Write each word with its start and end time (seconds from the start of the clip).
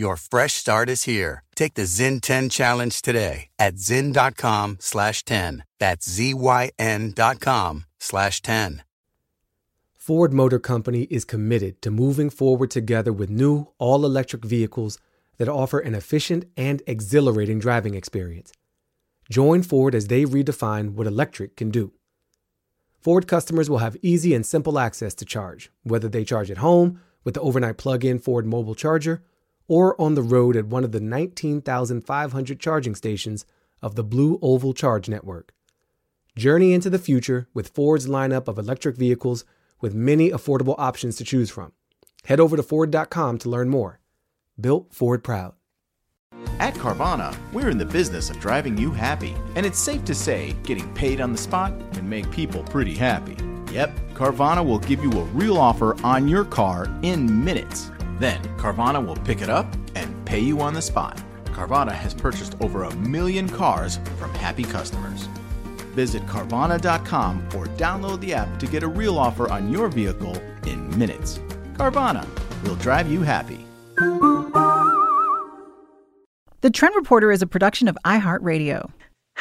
Your 0.00 0.16
fresh 0.16 0.54
start 0.54 0.88
is 0.88 1.02
here. 1.02 1.44
Take 1.54 1.74
the 1.74 1.82
Zyn 1.82 2.22
10 2.22 2.48
challenge 2.48 3.02
today 3.02 3.48
at 3.58 3.74
zyn.com 3.74 4.78
slash 4.80 5.26
10. 5.26 5.62
That's 5.78 6.08
Z-Y-N 6.08 7.12
dot 7.14 7.38
com 7.38 7.84
slash 7.98 8.40
10. 8.40 8.82
Ford 9.92 10.32
Motor 10.32 10.58
Company 10.58 11.02
is 11.10 11.26
committed 11.26 11.82
to 11.82 11.90
moving 11.90 12.30
forward 12.30 12.70
together 12.70 13.12
with 13.12 13.28
new 13.28 13.66
all-electric 13.76 14.42
vehicles 14.42 14.98
that 15.36 15.50
offer 15.50 15.80
an 15.80 15.94
efficient 15.94 16.46
and 16.56 16.80
exhilarating 16.86 17.58
driving 17.58 17.94
experience. 17.94 18.54
Join 19.28 19.62
Ford 19.62 19.94
as 19.94 20.06
they 20.06 20.24
redefine 20.24 20.94
what 20.94 21.06
electric 21.08 21.58
can 21.58 21.70
do. 21.70 21.92
Ford 23.02 23.28
customers 23.28 23.68
will 23.68 23.84
have 23.84 23.98
easy 24.00 24.32
and 24.32 24.46
simple 24.46 24.78
access 24.78 25.12
to 25.16 25.26
charge, 25.26 25.70
whether 25.82 26.08
they 26.08 26.24
charge 26.24 26.50
at 26.50 26.56
home 26.56 27.02
with 27.22 27.34
the 27.34 27.42
overnight 27.42 27.76
plug-in 27.76 28.18
Ford 28.18 28.46
mobile 28.46 28.74
charger 28.74 29.22
or 29.70 29.98
on 30.00 30.16
the 30.16 30.22
road 30.22 30.56
at 30.56 30.66
one 30.66 30.82
of 30.82 30.90
the 30.90 31.00
19,500 31.00 32.58
charging 32.58 32.96
stations 32.96 33.46
of 33.80 33.94
the 33.94 34.02
Blue 34.02 34.36
Oval 34.42 34.74
Charge 34.74 35.08
Network. 35.08 35.54
Journey 36.36 36.72
into 36.72 36.90
the 36.90 36.98
future 36.98 37.46
with 37.54 37.68
Ford's 37.68 38.08
lineup 38.08 38.48
of 38.48 38.58
electric 38.58 38.96
vehicles 38.96 39.44
with 39.80 39.94
many 39.94 40.32
affordable 40.32 40.74
options 40.76 41.14
to 41.16 41.24
choose 41.24 41.50
from. 41.50 41.72
Head 42.24 42.40
over 42.40 42.56
to 42.56 42.64
Ford.com 42.64 43.38
to 43.38 43.48
learn 43.48 43.68
more. 43.68 44.00
Built 44.60 44.92
Ford 44.92 45.22
Proud. 45.22 45.54
At 46.58 46.74
Carvana, 46.74 47.36
we're 47.52 47.70
in 47.70 47.78
the 47.78 47.84
business 47.84 48.28
of 48.28 48.40
driving 48.40 48.76
you 48.76 48.90
happy. 48.90 49.36
And 49.54 49.64
it's 49.64 49.78
safe 49.78 50.04
to 50.06 50.16
say 50.16 50.56
getting 50.64 50.92
paid 50.94 51.20
on 51.20 51.30
the 51.30 51.38
spot 51.38 51.72
can 51.92 52.08
make 52.08 52.28
people 52.32 52.64
pretty 52.64 52.96
happy. 52.96 53.36
Yep, 53.72 53.96
Carvana 54.14 54.66
will 54.66 54.80
give 54.80 55.00
you 55.00 55.12
a 55.12 55.24
real 55.26 55.56
offer 55.56 55.96
on 56.04 56.26
your 56.26 56.44
car 56.44 56.88
in 57.02 57.44
minutes. 57.44 57.92
Then, 58.20 58.42
Carvana 58.58 59.04
will 59.04 59.16
pick 59.16 59.40
it 59.40 59.48
up 59.48 59.66
and 59.94 60.14
pay 60.26 60.40
you 60.40 60.60
on 60.60 60.74
the 60.74 60.82
spot. 60.82 61.20
Carvana 61.46 61.92
has 61.92 62.12
purchased 62.12 62.54
over 62.60 62.84
a 62.84 62.94
million 62.96 63.48
cars 63.48 63.98
from 64.18 64.32
happy 64.34 64.62
customers. 64.62 65.22
Visit 65.94 66.26
Carvana.com 66.26 67.42
or 67.56 67.66
download 67.78 68.20
the 68.20 68.34
app 68.34 68.58
to 68.58 68.66
get 68.66 68.82
a 68.82 68.88
real 68.88 69.18
offer 69.18 69.50
on 69.50 69.72
your 69.72 69.88
vehicle 69.88 70.36
in 70.66 70.98
minutes. 70.98 71.38
Carvana 71.72 72.28
will 72.62 72.76
drive 72.76 73.10
you 73.10 73.22
happy. 73.22 73.64
The 76.60 76.70
Trend 76.70 76.94
Reporter 76.96 77.32
is 77.32 77.40
a 77.40 77.46
production 77.46 77.88
of 77.88 77.96
iHeartRadio. 78.04 78.90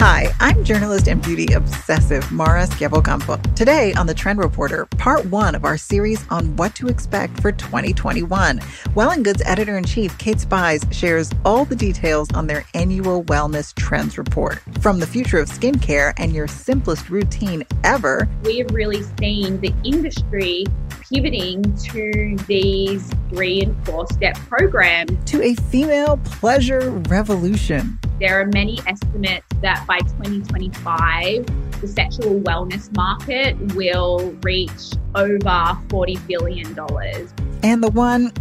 Hi, 0.02 0.33
I'm 0.39 0.64
journalist 0.64 1.09
and 1.09 1.22
beauty 1.22 1.52
obsessive 1.52 2.31
Mara 2.31 2.66
Schiavocampo. 2.67 3.53
Today 3.53 3.92
on 3.95 4.08
the 4.08 4.14
Trend 4.14 4.39
Reporter, 4.39 4.86
part 4.86 5.25
one 5.25 5.56
of 5.56 5.66
our 5.66 5.78
series 5.78 6.25
on 6.30 6.56
what 6.56 6.73
to 6.75 6.88
expect 6.88 7.41
for 7.41 7.52
2021. 7.52 8.61
Well 8.95 9.11
and 9.11 9.25
Good's 9.25 9.41
editor 9.41 9.78
in 9.78 9.83
chief, 9.83 10.17
Kate 10.17 10.39
Spies, 10.39 10.86
shares 10.91 11.31
all 11.44 11.66
the 11.66 11.75
details 11.75 12.30
on 12.33 12.47
their 12.47 12.64
annual 12.73 13.25
wellness 13.25 13.75
trends 13.75 14.17
report. 14.17 14.61
From 14.80 15.02
the 15.02 15.06
future 15.06 15.38
of 15.38 15.50
skincare 15.50 16.13
and 16.16 16.31
your 16.31 16.47
simplest 16.47 17.09
routine 17.09 17.66
ever, 17.84 18.30
we 18.45 18.59
have 18.59 18.72
really 18.72 19.03
seen 19.19 19.59
the 19.59 19.74
industry 19.84 20.63
pivoting 21.12 21.62
to 21.75 22.38
these 22.47 23.12
three 23.28 23.63
and 23.63 23.85
four 23.85 24.07
step 24.13 24.38
programs 24.47 25.12
to 25.29 25.41
a 25.44 25.56
female 25.56 26.16
pleasure 26.24 26.90
revolution. 27.09 28.00
There 28.19 28.41
are 28.41 28.47
many 28.47 28.80
estimates 28.85 29.46
that 29.62 29.88
by 29.88 30.00
2025, 30.00 31.80
the 31.80 31.88
sexual 31.88 32.41
wellness 32.41 32.94
market 32.94 33.57
will 33.75 34.35
reach 34.44 34.91
over 35.16 35.40
$40 35.40 36.28
billion. 36.28 36.78
And 37.63 37.81
the 37.81 37.90
one 37.91 38.34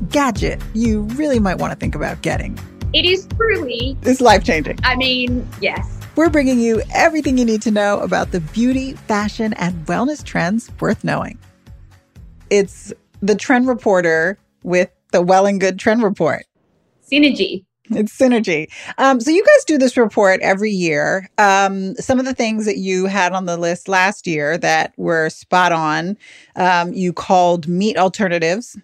gadget 0.08 0.62
you 0.72 1.02
really 1.02 1.38
might 1.38 1.56
want 1.56 1.70
to 1.70 1.78
think 1.78 1.94
about 1.94 2.22
getting. 2.22 2.58
It 2.94 3.04
is 3.04 3.28
truly. 3.36 3.94
It's 4.02 4.22
life 4.22 4.42
changing. 4.42 4.78
I 4.84 4.96
mean, 4.96 5.46
yes. 5.60 6.00
We're 6.16 6.30
bringing 6.30 6.58
you 6.58 6.80
everything 6.94 7.36
you 7.36 7.44
need 7.44 7.60
to 7.62 7.70
know 7.70 8.00
about 8.00 8.30
the 8.30 8.40
beauty, 8.40 8.94
fashion, 8.94 9.52
and 9.54 9.84
wellness 9.84 10.24
trends 10.24 10.70
worth 10.80 11.04
knowing. 11.04 11.38
It's 12.48 12.90
the 13.20 13.34
trend 13.34 13.68
reporter 13.68 14.38
with 14.62 14.90
the 15.12 15.20
Well 15.20 15.44
and 15.44 15.60
Good 15.60 15.78
Trend 15.78 16.02
Report. 16.02 16.46
Synergy. 17.12 17.66
It's 17.90 18.16
synergy. 18.16 18.70
Um, 18.98 19.20
so 19.20 19.30
you 19.30 19.44
guys 19.44 19.64
do 19.64 19.76
this 19.76 19.96
report 19.96 20.40
every 20.42 20.70
year. 20.70 21.28
Um, 21.38 21.96
some 21.96 22.18
of 22.18 22.24
the 22.24 22.34
things 22.34 22.64
that 22.66 22.78
you 22.78 23.06
had 23.06 23.32
on 23.32 23.46
the 23.46 23.56
list 23.56 23.88
last 23.88 24.26
year 24.26 24.56
that 24.58 24.92
were 24.96 25.28
spot 25.28 25.72
on, 25.72 26.16
um, 26.56 26.92
you 26.92 27.12
called 27.12 27.66
meat 27.66 27.96
alternatives 27.96 28.76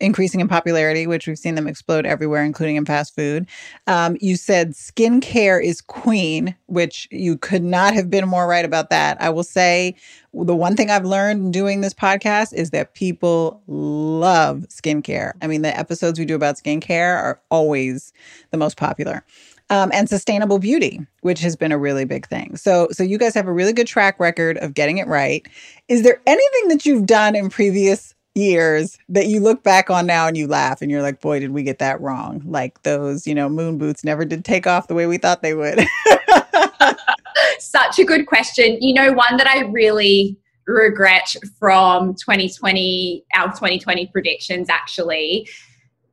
increasing 0.00 0.40
in 0.40 0.48
popularity, 0.48 1.06
which 1.06 1.26
we've 1.26 1.38
seen 1.38 1.54
them 1.54 1.66
explode 1.66 2.06
everywhere, 2.06 2.42
including 2.42 2.76
in 2.76 2.84
fast 2.84 3.14
food. 3.14 3.46
Um, 3.86 4.16
you 4.20 4.36
said 4.36 4.70
skincare 4.70 5.62
is 5.62 5.80
queen, 5.80 6.54
which 6.66 7.06
you 7.10 7.36
could 7.36 7.62
not 7.62 7.94
have 7.94 8.10
been 8.10 8.26
more 8.26 8.46
right 8.46 8.64
about 8.64 8.90
that. 8.90 9.20
I 9.20 9.30
will 9.30 9.44
say 9.44 9.94
the 10.32 10.56
one 10.56 10.76
thing 10.76 10.90
I've 10.90 11.04
learned 11.04 11.52
doing 11.52 11.80
this 11.80 11.94
podcast 11.94 12.54
is 12.54 12.70
that 12.70 12.94
people 12.94 13.62
love 13.66 14.66
skincare. 14.68 15.32
I 15.42 15.46
mean, 15.46 15.62
the 15.62 15.76
episodes 15.76 16.18
we 16.18 16.24
do 16.24 16.34
about 16.34 16.56
skincare 16.56 17.16
are 17.16 17.40
always 17.50 18.12
the 18.50 18.56
most 18.56 18.76
popular. 18.76 19.24
Um, 19.68 19.90
and 19.94 20.08
sustainable 20.08 20.58
beauty, 20.58 20.98
which 21.20 21.38
has 21.40 21.54
been 21.54 21.70
a 21.70 21.78
really 21.78 22.04
big 22.04 22.26
thing. 22.26 22.56
So, 22.56 22.88
so 22.90 23.04
you 23.04 23.18
guys 23.18 23.34
have 23.34 23.46
a 23.46 23.52
really 23.52 23.72
good 23.72 23.86
track 23.86 24.18
record 24.18 24.58
of 24.58 24.74
getting 24.74 24.98
it 24.98 25.06
right. 25.06 25.46
Is 25.86 26.02
there 26.02 26.20
anything 26.26 26.68
that 26.70 26.84
you've 26.84 27.06
done 27.06 27.36
in 27.36 27.50
previous 27.50 28.12
years 28.34 28.96
that 29.08 29.26
you 29.26 29.40
look 29.40 29.62
back 29.62 29.90
on 29.90 30.06
now 30.06 30.26
and 30.26 30.36
you 30.36 30.46
laugh 30.46 30.82
and 30.82 30.90
you're 30.90 31.02
like, 31.02 31.20
boy, 31.20 31.40
did 31.40 31.50
we 31.50 31.62
get 31.62 31.78
that 31.78 32.00
wrong? 32.00 32.42
Like 32.44 32.82
those, 32.82 33.26
you 33.26 33.34
know, 33.34 33.48
moon 33.48 33.78
boots 33.78 34.04
never 34.04 34.24
did 34.24 34.44
take 34.44 34.66
off 34.66 34.88
the 34.88 34.94
way 34.94 35.06
we 35.06 35.18
thought 35.18 35.42
they 35.42 35.54
would. 35.54 35.80
Such 37.58 37.98
a 37.98 38.04
good 38.04 38.26
question. 38.26 38.80
You 38.80 38.94
know, 38.94 39.12
one 39.12 39.36
that 39.36 39.46
I 39.46 39.60
really 39.70 40.36
regret 40.66 41.34
from 41.58 42.14
2020, 42.14 43.24
our 43.34 43.48
2020 43.48 44.06
predictions 44.08 44.68
actually 44.68 45.48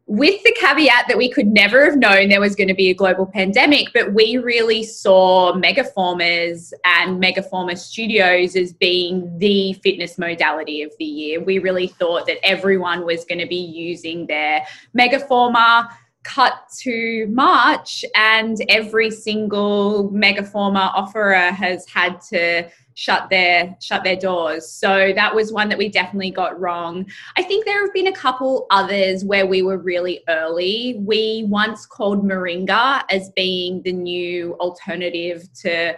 with 0.07 0.41
the 0.44 0.56
caveat 0.57 1.06
that 1.09 1.18
we 1.18 1.29
could 1.29 1.47
never 1.47 1.84
have 1.84 1.97
known 1.97 2.29
there 2.29 2.40
was 2.40 2.56
going 2.56 2.69
to 2.69 2.73
be 2.73 2.90
a 2.90 2.94
global 2.94 3.25
pandemic, 3.25 3.90
but 3.94 4.13
we 4.13 4.38
really 4.38 4.81
saw 4.81 5.53
Megaformers 5.53 6.72
and 6.85 7.22
Megaformer 7.22 7.78
Studios 7.78 8.56
as 8.56 8.72
being 8.72 9.38
the 9.38 9.73
fitness 9.84 10.18
modality 10.18 10.81
of 10.81 10.94
the 10.97 11.06
year. 11.06 11.44
We 11.44 11.59
really 11.59 11.88
thought 11.88 12.25
that 12.28 12.38
everyone 12.41 13.06
was 13.06 13.25
going 13.25 13.40
to 13.40 13.45
be 13.45 13.57
using 13.57 14.28
their 14.28 14.66
Megaformer 14.97 15.90
cut 16.27 16.53
to 16.79 17.25
March, 17.29 18.03
and 18.13 18.57
every 18.67 19.09
single 19.09 20.11
Megaformer 20.11 20.93
offerer 20.93 21.51
has 21.51 21.88
had 21.88 22.19
to 22.29 22.69
shut 22.95 23.29
their 23.29 23.77
shut 23.79 24.03
their 24.03 24.15
doors. 24.15 24.69
So 24.69 25.13
that 25.13 25.33
was 25.33 25.53
one 25.53 25.69
that 25.69 25.77
we 25.77 25.88
definitely 25.88 26.31
got 26.31 26.59
wrong. 26.59 27.05
I 27.38 27.43
think 27.43 27.63
there 27.63 27.79
have 27.81 27.93
been 27.93 28.07
a 28.07 28.11
couple 28.11 28.65
others 28.71 29.23
where 29.23 29.45
we 29.45 29.61
were 29.61 29.77
really 29.77 30.23
early. 30.27 30.95
We 30.99 31.45
once 31.47 31.85
called 31.85 32.25
moringa 32.25 33.03
as 33.09 33.29
being 33.35 33.81
the 33.83 33.94
new 33.94 34.56
alternative 34.56 35.47
to 35.62 35.95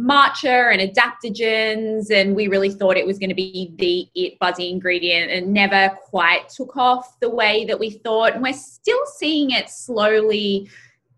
matcha 0.00 0.72
and 0.72 0.80
adaptogens 0.80 2.10
and 2.10 2.34
we 2.34 2.48
really 2.48 2.70
thought 2.70 2.96
it 2.96 3.06
was 3.06 3.18
going 3.18 3.28
to 3.28 3.34
be 3.34 3.74
the 3.76 4.08
it 4.18 4.38
buzzy 4.38 4.70
ingredient 4.70 5.30
and 5.30 5.52
never 5.52 5.90
quite 6.04 6.48
took 6.48 6.76
off 6.76 7.20
the 7.20 7.28
way 7.28 7.66
that 7.66 7.78
we 7.78 7.90
thought 7.90 8.32
and 8.32 8.42
we're 8.42 8.52
still 8.52 9.04
seeing 9.18 9.50
it 9.50 9.68
slowly 9.68 10.70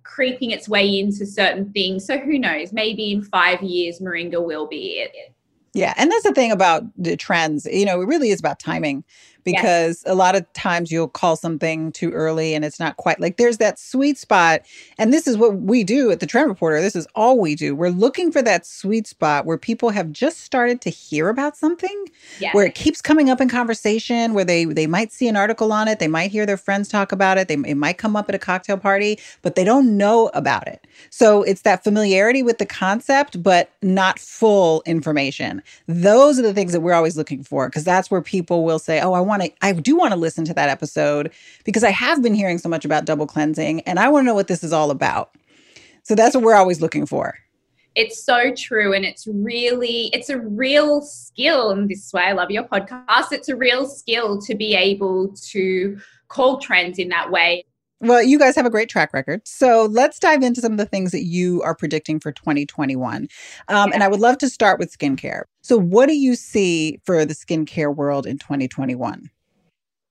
creeping 0.02 0.50
its 0.50 0.69
way 0.69 0.99
into 0.99 1.25
certain 1.25 1.73
things. 1.73 2.05
So 2.05 2.19
who 2.19 2.38
knows? 2.38 2.73
Maybe 2.73 3.12
in 3.12 3.23
five 3.23 3.62
years, 3.62 4.00
Moringa 4.00 4.44
will 4.44 4.67
be 4.67 4.99
it. 4.99 5.12
Yeah, 5.75 5.94
and 5.96 6.11
that's 6.11 6.25
the 6.25 6.32
thing 6.32 6.52
about 6.52 6.85
the 6.99 7.17
trends. 7.17 7.64
You 7.64 7.87
know, 7.87 8.02
it 8.02 8.06
really 8.06 8.28
is 8.28 8.40
about 8.40 8.58
timing 8.58 9.05
because 9.44 10.02
yes. 10.04 10.12
a 10.12 10.14
lot 10.14 10.34
of 10.34 10.50
times 10.52 10.90
you'll 10.90 11.08
call 11.08 11.36
something 11.36 11.92
too 11.92 12.10
early 12.10 12.54
and 12.54 12.64
it's 12.64 12.78
not 12.78 12.96
quite 12.96 13.20
like 13.20 13.36
there's 13.36 13.58
that 13.58 13.78
sweet 13.78 14.18
spot. 14.18 14.62
And 14.98 15.12
this 15.12 15.26
is 15.26 15.36
what 15.36 15.56
we 15.56 15.84
do 15.84 16.10
at 16.10 16.20
the 16.20 16.26
Trend 16.26 16.48
Reporter. 16.48 16.80
This 16.80 16.96
is 16.96 17.06
all 17.14 17.38
we 17.38 17.54
do. 17.54 17.74
We're 17.74 17.88
looking 17.88 18.30
for 18.30 18.42
that 18.42 18.66
sweet 18.66 19.06
spot 19.06 19.46
where 19.46 19.58
people 19.58 19.90
have 19.90 20.12
just 20.12 20.40
started 20.40 20.80
to 20.82 20.90
hear 20.90 21.28
about 21.28 21.56
something, 21.56 22.06
yes. 22.38 22.54
where 22.54 22.66
it 22.66 22.74
keeps 22.74 23.00
coming 23.00 23.30
up 23.30 23.40
in 23.40 23.48
conversation, 23.48 24.34
where 24.34 24.44
they 24.44 24.64
they 24.64 24.86
might 24.86 25.12
see 25.12 25.28
an 25.28 25.36
article 25.36 25.72
on 25.72 25.88
it, 25.88 25.98
they 25.98 26.08
might 26.08 26.30
hear 26.30 26.46
their 26.46 26.56
friends 26.56 26.88
talk 26.88 27.12
about 27.12 27.38
it, 27.38 27.48
they 27.48 27.54
it 27.54 27.76
might 27.76 27.98
come 27.98 28.16
up 28.16 28.28
at 28.28 28.34
a 28.34 28.38
cocktail 28.38 28.76
party, 28.76 29.18
but 29.42 29.54
they 29.54 29.64
don't 29.64 29.96
know 29.96 30.30
about 30.34 30.66
it. 30.66 30.86
So 31.10 31.42
it's 31.42 31.62
that 31.62 31.84
familiarity 31.84 32.42
with 32.42 32.58
the 32.58 32.66
concept, 32.66 33.42
but 33.42 33.70
not 33.82 34.18
full 34.18 34.82
information. 34.86 35.62
Those 35.86 36.38
are 36.38 36.42
the 36.42 36.54
things 36.54 36.72
that 36.72 36.80
we're 36.80 36.92
always 36.92 37.16
looking 37.16 37.42
for 37.42 37.68
because 37.68 37.84
that's 37.84 38.10
where 38.10 38.22
people 38.22 38.64
will 38.64 38.78
say, 38.78 39.00
"Oh, 39.00 39.12
I 39.12 39.20
want 39.20 39.31
to 39.40 39.50
I 39.62 39.73
do 39.73 39.96
want 39.96 40.12
to 40.12 40.19
listen 40.19 40.44
to 40.44 40.55
that 40.55 40.69
episode 40.69 41.32
because 41.64 41.82
I 41.84 41.90
have 41.90 42.23
been 42.23 42.34
hearing 42.34 42.58
so 42.58 42.69
much 42.69 42.84
about 42.84 43.06
double 43.06 43.26
cleansing 43.26 43.81
and 43.82 43.99
I 43.99 44.08
want 44.08 44.25
to 44.25 44.26
know 44.26 44.34
what 44.34 44.49
this 44.49 44.62
is 44.62 44.73
all 44.75 44.90
about." 44.90 45.34
So 46.02 46.14
that's 46.14 46.34
what 46.34 46.44
we're 46.44 46.56
always 46.56 46.81
looking 46.81 47.06
for. 47.06 47.38
It's 47.94 48.23
so 48.23 48.52
true. 48.55 48.93
And 48.93 49.05
it's 49.05 49.26
really, 49.26 50.11
it's 50.12 50.31
a 50.31 50.38
real 50.38 51.02
skill. 51.02 51.70
And 51.70 51.88
this 51.88 52.06
is 52.06 52.12
why 52.12 52.29
I 52.29 52.32
love 52.32 52.50
your 52.50 52.64
podcast. 52.64 53.32
It's 53.32 53.49
a 53.49 53.56
real 53.56 53.87
skill 53.87 54.40
to 54.43 54.55
be 54.55 54.75
able 54.75 55.35
to 55.50 55.99
call 56.28 56.58
trends 56.58 56.99
in 56.99 57.08
that 57.11 57.31
way. 57.31 57.64
Well, 58.02 58.20
you 58.20 58.37
guys 58.37 58.56
have 58.56 58.66
a 58.66 58.70
great 58.70 58.88
track 58.88 59.12
record. 59.12 59.46
So 59.46 59.87
let's 59.88 60.19
dive 60.19 60.43
into 60.43 60.60
some 60.60 60.72
of 60.72 60.78
the 60.78 60.87
things 60.87 61.12
that 61.12 61.22
you 61.22 61.62
are 61.62 61.75
predicting 61.75 62.19
for 62.19 62.32
2021. 62.32 63.16
Um, 63.16 63.28
yeah. 63.69 63.94
And 63.94 64.02
I 64.02 64.08
would 64.08 64.19
love 64.19 64.38
to 64.38 64.49
start 64.49 64.81
with 64.81 64.96
skincare. 64.96 65.43
So, 65.62 65.78
what 65.78 66.06
do 66.06 66.16
you 66.16 66.34
see 66.34 66.99
for 67.04 67.25
the 67.25 67.34
skincare 67.34 67.94
world 67.94 68.26
in 68.26 68.38
2021? 68.38 69.31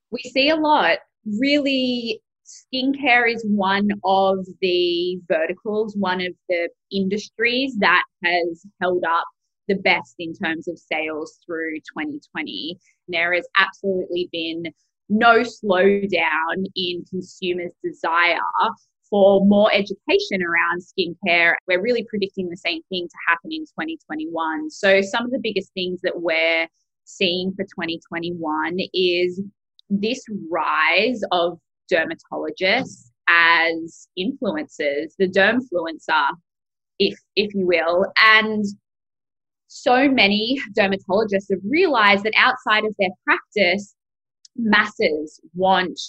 We 0.10 0.22
see 0.22 0.48
a 0.50 0.56
lot. 0.56 1.00
Really, 1.40 2.22
skincare 2.46 3.30
is 3.30 3.46
one 3.50 3.90
of 4.06 4.46
the 4.62 5.20
verticals, 5.28 5.94
one 5.98 6.22
of 6.22 6.34
the 6.48 6.70
industries 6.94 7.76
that 7.80 8.04
has 8.24 8.66
held 8.82 9.04
up 9.04 9.26
the 9.68 9.76
best 9.76 10.16
in 10.18 10.34
terms 10.34 10.70
of 10.70 10.80
sales 10.80 11.40
through 11.46 11.76
2020. 11.80 12.78
There 13.10 13.34
has 13.34 13.48
absolutely 13.58 14.30
been 14.32 14.64
no 15.10 15.42
slowdown 15.42 16.66
in 16.76 17.04
consumers' 17.10 17.74
desire 17.84 18.38
for 19.10 19.46
more 19.46 19.72
education 19.74 20.42
around 20.42 20.82
skincare. 20.82 21.56
We're 21.68 21.82
really 21.82 22.06
predicting 22.10 22.50
the 22.50 22.58
same 22.58 22.82
thing 22.90 23.08
to 23.08 23.18
happen 23.28 23.52
in 23.52 23.62
2021. 23.62 24.70
So, 24.70 25.02
some 25.02 25.26
of 25.26 25.32
the 25.32 25.40
biggest 25.44 25.74
things 25.74 26.00
that 26.02 26.14
we're 26.16 26.68
seeing 27.04 27.52
for 27.54 27.64
2021 27.64 28.78
is 28.94 29.42
this 29.90 30.24
rise 30.50 31.22
of 31.32 31.60
dermatologists 31.92 33.10
as 33.28 34.08
influencers, 34.18 35.14
the 35.20 35.28
dermfluencer, 35.28 36.30
if 37.00 37.20
if 37.36 37.54
you 37.54 37.68
will, 37.68 38.06
and 38.18 38.64
so 39.68 40.10
many 40.10 40.60
dermatologists 40.78 41.50
have 41.50 41.60
realized 41.68 42.24
that 42.24 42.34
outside 42.36 42.84
of 42.86 42.94
their 43.00 43.10
practice, 43.26 43.96
masses 44.56 45.40
want 45.56 46.00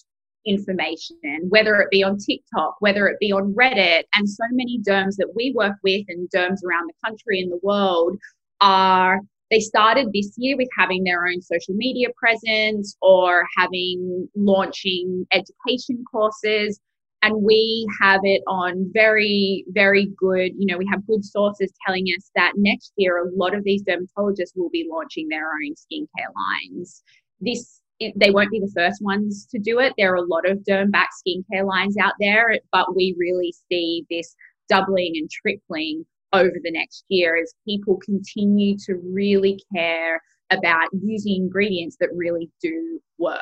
information, 0.44 1.17
whether 1.49 1.77
it 1.77 1.91
be 1.91 2.03
on 2.03 2.19
TikTok, 2.19 2.77
whether 2.81 3.06
it 3.06 3.19
be 3.21 3.33
on 3.33 3.55
Reddit, 3.55 4.03
and 4.15 4.29
so 4.29 4.44
many 4.53 4.81
derms 4.87 5.17
that 5.17 5.33
we 5.35 5.53
work 5.56 5.77
with 5.85 6.05
and 6.09 6.29
derms 6.31 6.65
around 6.65 6.89
the 6.89 7.09
country 7.09 7.41
and 7.41 7.53
the 7.53 7.61
world 7.62 8.17
are 8.61 9.21
they 9.50 9.61
started 9.61 10.09
this 10.15 10.33
year 10.39 10.56
with 10.56 10.69
having 10.79 11.05
their 11.05 11.27
own 11.27 11.43
social 11.43 11.75
media 11.75 12.09
presence 12.17 12.97
or 13.03 13.44
having 13.59 14.27
launching 14.35 15.27
education 15.31 16.03
courses 16.11 16.81
and 17.21 17.43
we 17.43 17.87
have 18.00 18.21
it 18.25 18.43
on 18.49 18.91
very 18.94 19.65
very 19.69 20.06
good 20.17 20.53
you 20.56 20.67
know 20.67 20.79
we 20.79 20.89
have 20.91 21.06
good 21.06 21.25
sources 21.25 21.71
telling 21.87 22.06
us 22.17 22.31
that 22.35 22.53
next 22.56 22.93
year 22.97 23.19
a 23.19 23.31
lot 23.37 23.55
of 23.55 23.62
these 23.65 23.83
dermatologists 23.85 24.56
will 24.56 24.71
be 24.71 24.89
launching 24.91 25.29
their 25.29 25.44
own 25.44 25.75
skincare 25.75 26.33
lines. 26.35 27.03
This 27.41 27.81
they 28.16 28.31
won't 28.31 28.50
be 28.50 28.60
the 28.60 28.72
first 28.75 29.02
ones 29.02 29.46
to 29.50 29.58
do 29.58 29.78
it 29.78 29.93
there 29.96 30.12
are 30.12 30.16
a 30.16 30.26
lot 30.26 30.49
of 30.49 30.58
derm 30.69 30.90
back 30.90 31.10
skincare 31.26 31.66
lines 31.66 31.96
out 32.00 32.14
there 32.20 32.58
but 32.72 32.94
we 32.96 33.14
really 33.19 33.54
see 33.69 34.04
this 34.10 34.34
doubling 34.69 35.12
and 35.16 35.31
tripling 35.31 36.04
over 36.32 36.54
the 36.62 36.70
next 36.70 37.04
year 37.08 37.37
as 37.37 37.54
people 37.66 37.99
continue 38.04 38.76
to 38.87 38.94
really 39.12 39.60
care 39.75 40.20
about 40.50 40.88
using 41.02 41.37
ingredients 41.37 41.96
that 42.00 42.08
really 42.14 42.50
do 42.60 43.00
work. 43.19 43.38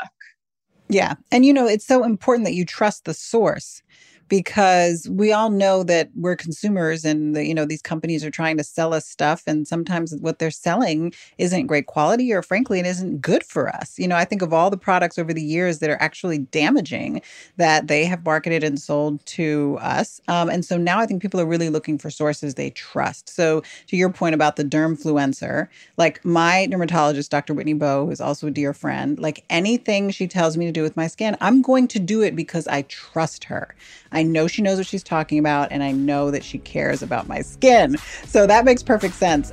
Yeah. 0.89 1.15
And 1.31 1.45
you 1.45 1.53
know, 1.53 1.67
it's 1.67 1.87
so 1.87 2.05
important 2.05 2.47
that 2.47 2.55
you 2.55 2.65
trust 2.65 3.05
the 3.05 3.15
source 3.15 3.83
because 4.31 5.07
we 5.11 5.33
all 5.33 5.51
know 5.51 5.83
that 5.83 6.09
we're 6.15 6.37
consumers 6.37 7.05
and 7.05 7.37
the, 7.37 7.45
you 7.45 7.53
know 7.53 7.67
these 7.67 7.83
companies 7.83 8.25
are 8.25 8.31
trying 8.31 8.57
to 8.57 8.65
sell 8.65 8.95
us 8.95 9.07
stuff 9.07 9.43
and 9.47 9.69
sometimes 9.69 10.15
what 10.21 10.39
they're 10.39 10.51
selling 10.51 11.13
isn't 11.37 11.67
great 11.67 11.87
quality 11.87 12.33
or 12.33 12.41
frankly 12.43 12.79
it 12.81 12.87
isn't 12.87 13.21
good 13.21 13.45
for 13.45 13.69
us. 13.69 13.99
You 13.99 14.09
know 14.09 14.17
i 14.17 14.25
think 14.25 14.41
of 14.41 14.55
all 14.55 14.71
the 14.71 14.79
products 14.79 15.19
over 15.19 15.35
the 15.35 15.43
years 15.43 15.81
that 15.81 15.91
are 15.91 16.01
actually 16.01 16.39
damaging 16.39 17.21
that 17.59 17.89
they 17.89 18.07
have 18.07 18.25
marketed 18.25 18.65
and 18.65 18.81
sold 18.81 19.25
to 19.27 19.77
us 19.83 20.21
um, 20.29 20.49
and 20.49 20.65
so 20.65 20.79
now 20.79 21.01
i 21.01 21.07
think 21.07 21.21
people 21.21 21.41
are 21.41 21.47
really 21.47 21.69
looking 21.69 21.99
for 21.99 22.11
sources 22.11 22.55
they 22.55 22.71
trust. 22.71 23.29
So 23.29 23.63
to 23.89 23.97
your 23.97 24.11
point 24.11 24.35
about 24.35 24.57
the 24.57 24.65
dermfluencer 24.65 25.67
like 25.97 26.25
my 26.25 26.67
dermatologist 26.67 27.31
dr 27.31 27.53
whitney 27.53 27.75
bowe 27.75 28.07
who's 28.07 28.21
also 28.21 28.47
a 28.47 28.51
dear 28.51 28.73
friend 28.73 29.19
like 29.19 29.45
anything 29.51 30.11
she 30.11 30.29
tells 30.29 30.57
me 30.57 30.67
to 30.67 30.73
do 30.73 30.83
with 30.83 30.97
my 30.97 31.09
skin 31.09 31.37
i'm 31.41 31.63
going 31.63 31.89
to 31.89 31.99
do 31.99 32.23
it 32.23 32.37
because 32.37 32.69
i 32.69 32.83
trust 32.83 33.45
her 33.45 33.75
know 34.23 34.47
she 34.47 34.63
knows 34.63 34.79
what 34.79 34.87
she's 34.87 35.03
talking 35.03 35.39
about, 35.39 35.71
and 35.71 35.83
I 35.83 35.93
know 35.93 36.31
that 36.31 36.45
she 36.45 36.59
cares 36.59 37.03
about 37.03 37.29
my 37.29 37.41
skin. 37.41 37.97
So 38.27 38.47
that 38.47 38.65
makes 38.65 38.83
perfect 38.83 39.15
sense. 39.15 39.53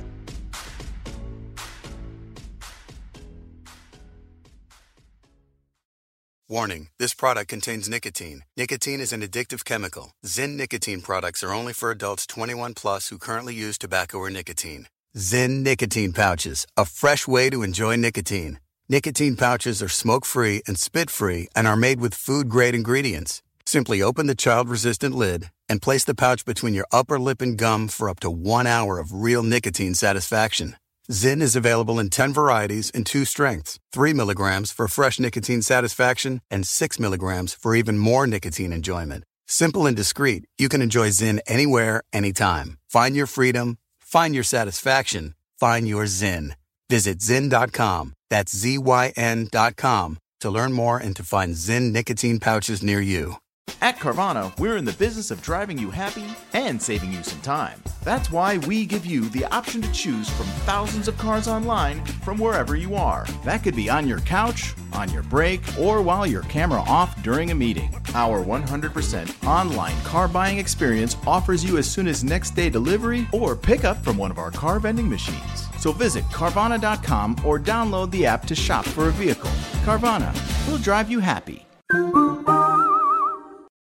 Warning 6.50 6.88
this 6.98 7.12
product 7.12 7.48
contains 7.48 7.90
nicotine. 7.90 8.44
Nicotine 8.56 9.00
is 9.00 9.12
an 9.12 9.20
addictive 9.20 9.66
chemical. 9.66 10.12
Zyn 10.24 10.56
nicotine 10.56 11.02
products 11.02 11.42
are 11.42 11.52
only 11.52 11.74
for 11.74 11.90
adults 11.90 12.26
21 12.26 12.72
plus 12.72 13.08
who 13.10 13.18
currently 13.18 13.54
use 13.54 13.76
tobacco 13.76 14.16
or 14.16 14.30
nicotine. 14.30 14.86
Zyn 15.14 15.62
nicotine 15.62 16.14
pouches, 16.14 16.66
a 16.74 16.86
fresh 16.86 17.28
way 17.28 17.50
to 17.50 17.62
enjoy 17.62 17.96
nicotine. 17.96 18.60
Nicotine 18.88 19.36
pouches 19.36 19.82
are 19.82 19.90
smoke 19.90 20.24
free 20.24 20.62
and 20.66 20.78
spit 20.78 21.10
free 21.10 21.48
and 21.54 21.66
are 21.66 21.76
made 21.76 22.00
with 22.00 22.14
food 22.14 22.48
grade 22.48 22.74
ingredients. 22.74 23.42
Simply 23.68 24.00
open 24.00 24.28
the 24.28 24.34
child 24.34 24.66
resistant 24.70 25.14
lid 25.14 25.50
and 25.68 25.82
place 25.82 26.02
the 26.02 26.14
pouch 26.14 26.46
between 26.46 26.72
your 26.72 26.86
upper 26.90 27.18
lip 27.20 27.42
and 27.42 27.58
gum 27.58 27.86
for 27.88 28.08
up 28.08 28.18
to 28.20 28.30
one 28.30 28.66
hour 28.66 28.98
of 28.98 29.12
real 29.12 29.42
nicotine 29.42 29.92
satisfaction. 29.92 30.76
Zyn 31.12 31.42
is 31.42 31.54
available 31.54 32.00
in 32.00 32.08
10 32.08 32.32
varieties 32.32 32.90
and 32.94 33.04
two 33.04 33.26
strengths 33.26 33.78
3 33.92 34.14
milligrams 34.14 34.72
for 34.72 34.88
fresh 34.88 35.20
nicotine 35.20 35.60
satisfaction, 35.60 36.40
and 36.50 36.66
6 36.66 36.98
milligrams 36.98 37.52
for 37.52 37.74
even 37.74 37.98
more 37.98 38.26
nicotine 38.26 38.72
enjoyment. 38.72 39.24
Simple 39.46 39.86
and 39.86 39.94
discreet, 39.94 40.44
you 40.56 40.70
can 40.70 40.80
enjoy 40.80 41.08
Zyn 41.10 41.38
anywhere, 41.46 42.02
anytime. 42.10 42.78
Find 42.88 43.14
your 43.14 43.26
freedom, 43.26 43.76
find 44.00 44.34
your 44.34 44.44
satisfaction, 44.44 45.34
find 45.60 45.86
your 45.86 46.04
Zyn. 46.04 46.52
Visit 46.88 47.18
Zyn.com, 47.18 48.14
that's 48.30 48.56
Z 48.56 48.78
Y 48.78 49.12
N.com, 49.14 50.16
to 50.40 50.48
learn 50.48 50.72
more 50.72 50.96
and 50.96 51.14
to 51.16 51.22
find 51.22 51.52
Zyn 51.52 51.92
nicotine 51.92 52.40
pouches 52.40 52.82
near 52.82 53.02
you. 53.02 53.36
At 53.80 53.98
Carvana, 53.98 54.58
we're 54.58 54.76
in 54.76 54.84
the 54.84 54.92
business 54.94 55.30
of 55.30 55.40
driving 55.40 55.78
you 55.78 55.88
happy 55.90 56.24
and 56.52 56.82
saving 56.82 57.12
you 57.12 57.22
some 57.22 57.40
time. 57.42 57.80
That's 58.02 58.32
why 58.32 58.58
we 58.58 58.84
give 58.84 59.06
you 59.06 59.28
the 59.28 59.44
option 59.54 59.82
to 59.82 59.92
choose 59.92 60.28
from 60.30 60.46
thousands 60.66 61.06
of 61.06 61.16
cars 61.16 61.46
online 61.46 62.04
from 62.04 62.38
wherever 62.38 62.74
you 62.74 62.96
are. 62.96 63.24
That 63.44 63.62
could 63.62 63.76
be 63.76 63.88
on 63.88 64.08
your 64.08 64.18
couch, 64.20 64.74
on 64.92 65.12
your 65.12 65.22
break, 65.22 65.60
or 65.78 66.02
while 66.02 66.26
your 66.26 66.42
camera 66.42 66.82
off 66.88 67.22
during 67.22 67.52
a 67.52 67.54
meeting. 67.54 67.94
Our 68.14 68.44
100% 68.44 69.46
online 69.46 70.00
car 70.02 70.26
buying 70.26 70.58
experience 70.58 71.16
offers 71.24 71.62
you 71.62 71.78
as 71.78 71.88
soon 71.88 72.08
as 72.08 72.24
next 72.24 72.56
day 72.56 72.70
delivery 72.70 73.28
or 73.32 73.54
pickup 73.54 74.02
from 74.02 74.16
one 74.16 74.32
of 74.32 74.38
our 74.38 74.50
car 74.50 74.80
vending 74.80 75.08
machines. 75.08 75.68
So 75.78 75.92
visit 75.92 76.24
Carvana.com 76.24 77.36
or 77.44 77.60
download 77.60 78.10
the 78.10 78.26
app 78.26 78.44
to 78.46 78.56
shop 78.56 78.84
for 78.84 79.06
a 79.08 79.12
vehicle. 79.12 79.50
Carvana, 79.84 80.34
will 80.68 80.78
drive 80.78 81.08
you 81.08 81.20
happy. 81.20 81.64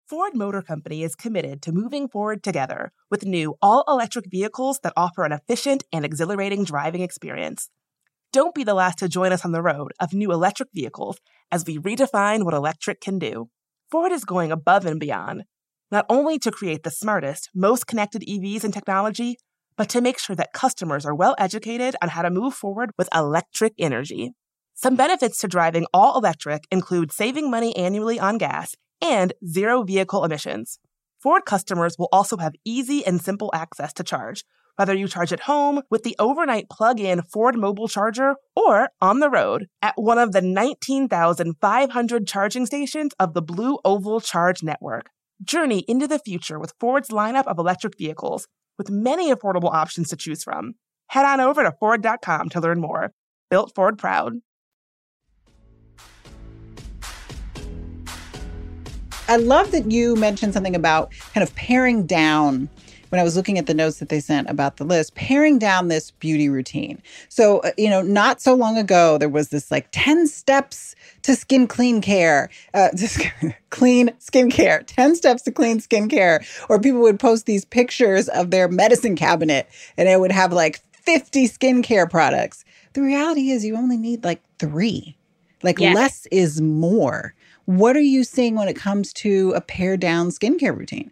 Ford 0.09 0.37
Motor 0.37 0.63
Company 0.63 1.03
is 1.03 1.17
committed 1.17 1.61
to 1.63 1.73
moving 1.73 2.07
forward 2.07 2.45
together 2.45 2.93
with 3.11 3.25
new 3.25 3.57
all 3.61 3.83
electric 3.89 4.31
vehicles 4.31 4.79
that 4.85 4.93
offer 4.97 5.25
an 5.25 5.33
efficient 5.33 5.83
and 5.93 6.05
exhilarating 6.05 6.63
driving 6.63 7.01
experience. 7.01 7.71
Don't 8.33 8.55
be 8.55 8.63
the 8.63 8.73
last 8.73 9.01
to 9.01 9.09
join 9.09 9.33
us 9.33 9.45
on 9.45 9.51
the 9.51 9.63
road 9.63 9.91
of 9.99 10.13
new 10.13 10.31
electric 10.31 10.69
vehicles 10.73 11.19
as 11.51 11.65
we 11.67 11.79
redefine 11.79 12.45
what 12.45 12.55
electric 12.55 13.01
can 13.01 13.19
do. 13.19 13.49
Ford 13.91 14.13
is 14.13 14.25
going 14.25 14.53
above 14.53 14.87
and 14.87 15.01
beyond, 15.01 15.43
not 15.91 16.07
only 16.09 16.39
to 16.39 16.53
create 16.53 16.85
the 16.85 16.91
smartest, 16.93 17.51
most 17.53 17.89
connected 17.89 18.23
EVs 18.23 18.63
and 18.63 18.73
technology, 18.73 19.39
but 19.77 19.89
to 19.89 20.01
make 20.01 20.21
sure 20.21 20.37
that 20.37 20.53
customers 20.53 21.05
are 21.05 21.17
well 21.17 21.35
educated 21.37 21.97
on 22.01 22.11
how 22.11 22.23
to 22.23 22.31
move 22.31 22.55
forward 22.55 22.93
with 22.97 23.09
electric 23.13 23.73
energy. 23.77 24.35
Some 24.73 24.95
benefits 24.95 25.39
to 25.41 25.49
driving 25.49 25.85
all 25.93 26.17
electric 26.17 26.63
include 26.71 27.11
saving 27.11 27.51
money 27.51 27.75
annually 27.75 28.21
on 28.21 28.39
gas 28.39 28.77
and 29.01 29.33
zero 29.47 29.83
vehicle 29.83 30.25
emissions. 30.25 30.79
Ford 31.23 31.45
customers 31.45 31.97
will 31.99 32.09
also 32.13 32.37
have 32.37 32.55
easy 32.65 33.05
and 33.05 33.21
simple 33.21 33.51
access 33.55 33.93
to 33.95 34.05
charge, 34.05 34.45
whether 34.77 34.95
you 34.95 35.09
charge 35.09 35.33
at 35.33 35.41
home 35.41 35.83
with 35.91 36.03
the 36.03 36.15
overnight 36.19 36.69
plug 36.69 37.01
in 37.01 37.23
Ford 37.23 37.57
mobile 37.57 37.89
charger 37.89 38.37
or 38.55 38.91
on 39.01 39.21
the 39.21 39.31
road 39.31 39.67
at 39.83 39.95
one 39.97 40.19
of 40.19 40.33
the 40.33 40.43
19,500 40.43 42.27
charging 42.27 42.67
stations 42.67 43.13
of 43.19 43.35
the 43.35 43.43
Blue 43.43 43.79
Oval 43.85 44.21
Charge 44.21 44.63
Network. 44.63 45.11
Journey 45.43 45.85
into 45.89 46.07
the 46.07 46.19
future 46.19 46.59
with 46.59 46.75
Ford's 46.79 47.09
lineup 47.09 47.47
of 47.47 47.59
electric 47.59 47.99
vehicles, 47.99 48.47
with 48.79 48.91
many 48.91 49.33
affordable 49.33 49.73
options 49.73 50.09
to 50.11 50.17
choose 50.17 50.43
from. 50.43 50.75
Head 51.09 51.25
on 51.25 51.41
over 51.41 51.63
to 51.63 51.73
Ford.com 51.79 52.49
to 52.51 52.61
learn 52.61 52.81
more. 52.81 53.13
Built 53.51 53.73
Ford 53.75 53.99
Proud. 53.99 54.35
I 59.29 59.37
love 59.37 59.73
that 59.73 59.91
you 59.91 60.15
mentioned 60.17 60.55
something 60.55 60.77
about 60.77 61.11
kind 61.35 61.43
of 61.43 61.55
paring 61.55 62.07
down 62.07 62.69
when 63.09 63.21
I 63.21 63.25
was 63.25 63.37
looking 63.37 63.59
at 63.59 63.67
the 63.67 63.75
notes 63.75 63.99
that 63.99 64.09
they 64.09 64.21
sent 64.21 64.51
about 64.51 64.77
the 64.77 64.85
list, 64.85 65.15
paring 65.15 65.59
down 65.59 65.89
this 65.89 66.11
beauty 66.13 66.49
routine. 66.49 67.03
So, 67.29 67.61
uh, 67.61 67.71
you 67.77 67.89
know, 67.89 68.03
not 68.03 68.41
so 68.41 68.55
long 68.55 68.77
ago, 68.77 69.17
there 69.19 69.29
was 69.29 69.49
this 69.49 69.71
like 69.71 69.89
10 69.93 70.27
steps 70.27 70.95
to 71.23 71.37
skin 71.37 71.67
clean 71.67 72.01
care, 72.01 72.51
uh, 72.75 72.89
clean 73.71 74.11
skin 74.19 74.51
care, 74.51 74.83
10 74.83 75.15
steps 75.15 75.43
to 75.43 75.53
clean 75.53 75.81
skin 75.81 76.09
care. 76.09 76.43
Or 76.69 76.81
people 76.81 77.01
would 77.03 77.21
post 77.21 77.47
these 77.47 77.65
pictures 77.65 78.29
of 78.29 78.51
their 78.51 78.69
medicine 78.69 79.17
cabinet 79.17 79.69
and 79.97 80.09
it 80.09 80.19
would 80.21 80.33
have 80.33 80.53
like 80.53 80.81
50 80.93 81.49
skincare 81.49 82.11
products. 82.11 82.65
The 82.95 83.03
reality 83.03 83.51
is, 83.51 83.65
you 83.65 83.77
only 83.77 83.97
need 83.97 84.25
like 84.25 84.43
three. 84.59 85.17
Like 85.63 85.79
yes. 85.79 85.95
less 85.95 86.27
is 86.27 86.61
more. 86.61 87.35
What 87.67 87.97
are 87.97 88.01
you 88.01 88.25
seeing 88.25 88.55
when 88.55 88.69
it 88.69 88.77
comes 88.77 89.13
to 89.15 89.53
a 89.57 89.61
pared 89.61 90.01
down 90.01 90.29
skincare 90.29 90.77
routine? 90.77 91.11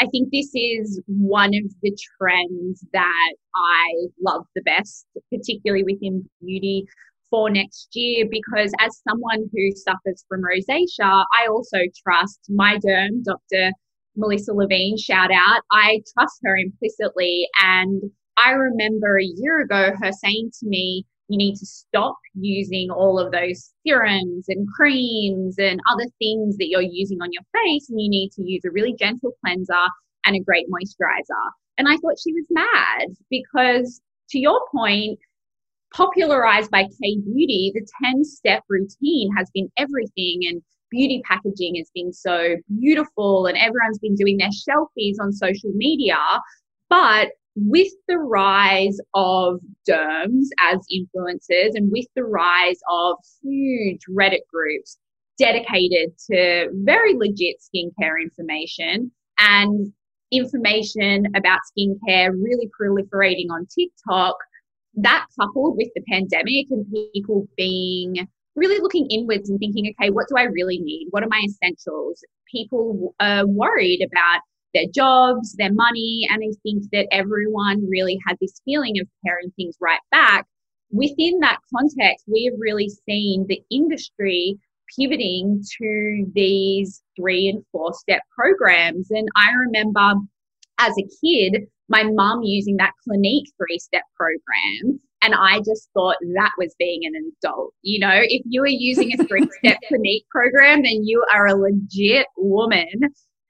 I 0.00 0.06
think 0.06 0.30
this 0.32 0.50
is 0.54 1.00
one 1.06 1.50
of 1.54 1.70
the 1.82 1.96
trends 2.18 2.84
that 2.92 3.34
I 3.54 4.06
love 4.20 4.46
the 4.56 4.62
best, 4.62 5.06
particularly 5.30 5.84
within 5.84 6.28
beauty 6.40 6.86
for 7.30 7.50
next 7.50 7.88
year, 7.92 8.26
because 8.28 8.72
as 8.80 9.00
someone 9.08 9.48
who 9.52 9.70
suffers 9.76 10.24
from 10.28 10.42
rosacea, 10.42 11.24
I 11.32 11.46
also 11.48 11.78
trust 12.02 12.40
my 12.48 12.78
derm, 12.78 13.22
Dr. 13.24 13.72
Melissa 14.16 14.52
Levine, 14.52 14.98
shout 14.98 15.30
out. 15.30 15.60
I 15.70 16.00
trust 16.14 16.40
her 16.44 16.56
implicitly. 16.56 17.46
And 17.62 18.02
I 18.36 18.52
remember 18.52 19.18
a 19.18 19.24
year 19.24 19.60
ago 19.60 19.92
her 20.00 20.12
saying 20.12 20.50
to 20.60 20.66
me, 20.66 21.04
you 21.32 21.38
need 21.38 21.56
to 21.56 21.66
stop 21.66 22.16
using 22.34 22.90
all 22.90 23.18
of 23.18 23.32
those 23.32 23.72
serums 23.86 24.44
and 24.48 24.66
creams 24.76 25.56
and 25.58 25.80
other 25.90 26.06
things 26.18 26.56
that 26.58 26.68
you're 26.68 26.82
using 26.82 27.18
on 27.22 27.32
your 27.32 27.42
face 27.54 27.88
and 27.88 28.00
you 28.00 28.08
need 28.08 28.30
to 28.32 28.42
use 28.42 28.62
a 28.64 28.70
really 28.70 28.94
gentle 28.98 29.32
cleanser 29.44 29.74
and 30.26 30.36
a 30.36 30.40
great 30.40 30.66
moisturizer. 30.68 31.50
And 31.78 31.88
I 31.88 31.96
thought 31.96 32.18
she 32.22 32.32
was 32.32 32.46
mad 32.50 33.08
because, 33.30 34.00
to 34.30 34.38
your 34.38 34.60
point, 34.74 35.18
popularized 35.94 36.70
by 36.70 36.84
K 36.84 37.18
Beauty, 37.24 37.72
the 37.74 37.86
10 38.04 38.24
step 38.24 38.62
routine 38.68 39.30
has 39.36 39.50
been 39.52 39.70
everything. 39.78 40.40
And 40.48 40.62
beauty 40.90 41.22
packaging 41.24 41.76
has 41.76 41.90
been 41.94 42.12
so 42.12 42.56
beautiful, 42.78 43.46
and 43.46 43.56
everyone's 43.56 43.98
been 43.98 44.14
doing 44.14 44.36
their 44.36 44.50
selfies 44.50 45.16
on 45.20 45.32
social 45.32 45.70
media. 45.74 46.18
But 46.88 47.30
with 47.54 47.92
the 48.08 48.18
rise 48.18 48.98
of 49.14 49.60
derms 49.88 50.46
as 50.60 50.78
influencers 50.92 51.70
and 51.74 51.90
with 51.90 52.06
the 52.16 52.24
rise 52.24 52.78
of 52.90 53.16
huge 53.42 54.00
Reddit 54.10 54.46
groups 54.52 54.98
dedicated 55.38 56.16
to 56.30 56.68
very 56.72 57.14
legit 57.14 57.56
skincare 57.60 58.20
information 58.20 59.10
and 59.38 59.92
information 60.30 61.26
about 61.34 61.58
skincare 61.76 62.30
really 62.30 62.70
proliferating 62.80 63.50
on 63.50 63.66
TikTok, 63.66 64.36
that 64.94 65.26
coupled 65.38 65.76
with 65.76 65.88
the 65.94 66.02
pandemic 66.10 66.66
and 66.70 66.86
people 67.14 67.46
being 67.56 68.26
really 68.54 68.78
looking 68.80 69.06
inwards 69.10 69.48
and 69.48 69.58
thinking, 69.58 69.92
okay, 69.98 70.10
what 70.10 70.26
do 70.28 70.36
I 70.36 70.44
really 70.44 70.78
need? 70.78 71.08
What 71.10 71.22
are 71.22 71.28
my 71.28 71.42
essentials? 71.44 72.22
People 72.50 73.14
are 73.20 73.40
uh, 73.40 73.44
worried 73.46 74.02
about 74.02 74.42
their 74.74 74.86
jobs, 74.94 75.54
their 75.54 75.72
money, 75.72 76.26
and 76.30 76.42
I 76.42 76.52
think 76.62 76.84
that 76.92 77.08
everyone 77.12 77.88
really 77.88 78.18
had 78.26 78.36
this 78.40 78.60
feeling 78.64 78.98
of 79.00 79.06
paring 79.24 79.50
things 79.52 79.76
right 79.80 80.00
back. 80.10 80.46
Within 80.90 81.40
that 81.40 81.58
context, 81.74 82.24
we 82.26 82.44
have 82.44 82.58
really 82.58 82.90
seen 83.08 83.46
the 83.48 83.62
industry 83.70 84.58
pivoting 84.98 85.62
to 85.78 86.26
these 86.34 87.02
three 87.16 87.48
and 87.48 87.64
four 87.72 87.92
step 87.94 88.20
programs. 88.36 89.10
And 89.10 89.28
I 89.36 89.48
remember 89.66 90.20
as 90.78 90.92
a 90.98 91.08
kid, 91.24 91.66
my 91.88 92.02
mum 92.04 92.42
using 92.42 92.76
that 92.76 92.92
Clinique 93.04 93.50
three 93.56 93.78
step 93.78 94.02
program. 94.16 95.00
And 95.24 95.34
I 95.34 95.58
just 95.58 95.88
thought 95.94 96.16
that 96.34 96.50
was 96.58 96.74
being 96.78 97.02
an 97.04 97.32
adult. 97.38 97.72
You 97.82 98.00
know, 98.00 98.20
if 98.22 98.42
you 98.44 98.62
are 98.62 98.66
using 98.66 99.12
a 99.12 99.24
three 99.24 99.48
step 99.58 99.78
Clinique 99.88 100.26
program, 100.30 100.82
then 100.82 101.04
you 101.04 101.24
are 101.32 101.46
a 101.46 101.54
legit 101.54 102.26
woman 102.36 102.88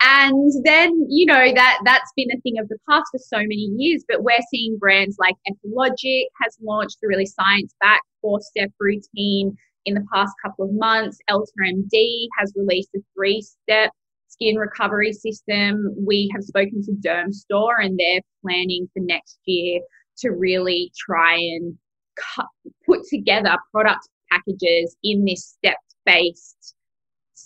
and 0.05 0.53
then, 0.65 1.07
you 1.09 1.27
know, 1.27 1.53
that 1.55 1.79
that's 1.85 2.13
been 2.17 2.31
a 2.33 2.41
thing 2.41 2.59
of 2.59 2.69
the 2.69 2.79
past 2.89 3.05
for 3.13 3.19
so 3.19 3.39
many 3.39 3.71
years. 3.77 4.05
But 4.09 4.23
we're 4.23 4.43
seeing 4.51 4.79
brands 4.79 5.17
like 5.19 5.37
Ethologic 5.49 6.25
has 6.43 6.57
launched 6.63 6.99
a 7.05 7.07
really 7.07 7.27
science-backed 7.27 8.07
four-step 8.21 8.71
routine 8.81 9.57
in 9.87 9.95
the 9.95 10.05
past 10.13 10.33
couple 10.45 10.65
of 10.65 10.73
months. 10.75 11.19
EltaMD 11.31 12.27
has 12.39 12.53
released 12.57 12.91
a 12.97 13.01
three-step 13.15 13.91
skin 14.29 14.57
recovery 14.57 15.13
system. 15.13 15.95
We 15.99 16.31
have 16.35 16.43
spoken 16.43 16.83
to 16.85 16.93
Dermstore 17.07 17.85
and 17.85 17.99
they're 17.99 18.23
planning 18.43 18.89
for 18.93 19.01
next 19.01 19.39
year 19.45 19.81
to 20.19 20.31
really 20.31 20.91
try 20.99 21.35
and 21.35 21.77
cut, 22.17 22.47
put 22.87 23.01
together 23.09 23.57
product 23.71 24.09
packages 24.31 24.97
in 25.03 25.25
this 25.25 25.57
step-based 25.59 26.75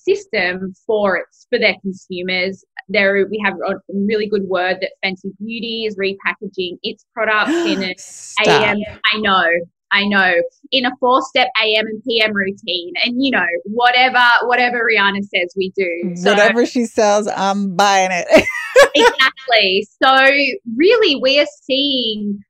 system 0.06 0.72
for 0.86 1.16
its 1.16 1.46
for 1.50 1.58
their 1.58 1.74
consumers. 1.82 2.64
There 2.88 3.26
we 3.30 3.42
have 3.44 3.54
a 3.54 3.74
really 3.92 4.28
good 4.28 4.44
word 4.44 4.78
that 4.80 4.92
Fenty 5.04 5.36
Beauty 5.38 5.84
is 5.86 5.96
repackaging 5.96 6.78
its 6.82 7.04
products 7.12 7.50
in 7.66 7.82
an 7.82 7.94
AM. 8.46 8.78
I 9.12 9.18
know, 9.18 9.44
I 9.92 10.04
know, 10.06 10.34
in 10.72 10.84
a 10.84 10.90
four-step 11.00 11.48
AM 11.62 11.86
and 11.86 12.02
PM 12.08 12.32
routine, 12.32 12.92
and 13.04 13.22
you 13.22 13.30
know 13.30 13.46
whatever 13.64 14.22
whatever 14.44 14.86
Rihanna 14.90 15.22
says, 15.22 15.54
we 15.56 15.72
do. 15.76 16.16
So, 16.16 16.30
whatever 16.30 16.66
she 16.66 16.86
sells, 16.86 17.28
I'm 17.28 17.76
buying 17.76 18.10
it. 18.12 18.26
exactly. 18.94 19.86
So 20.02 20.14
really, 20.76 21.16
we 21.20 21.40
are 21.40 21.46
seeing 21.62 22.40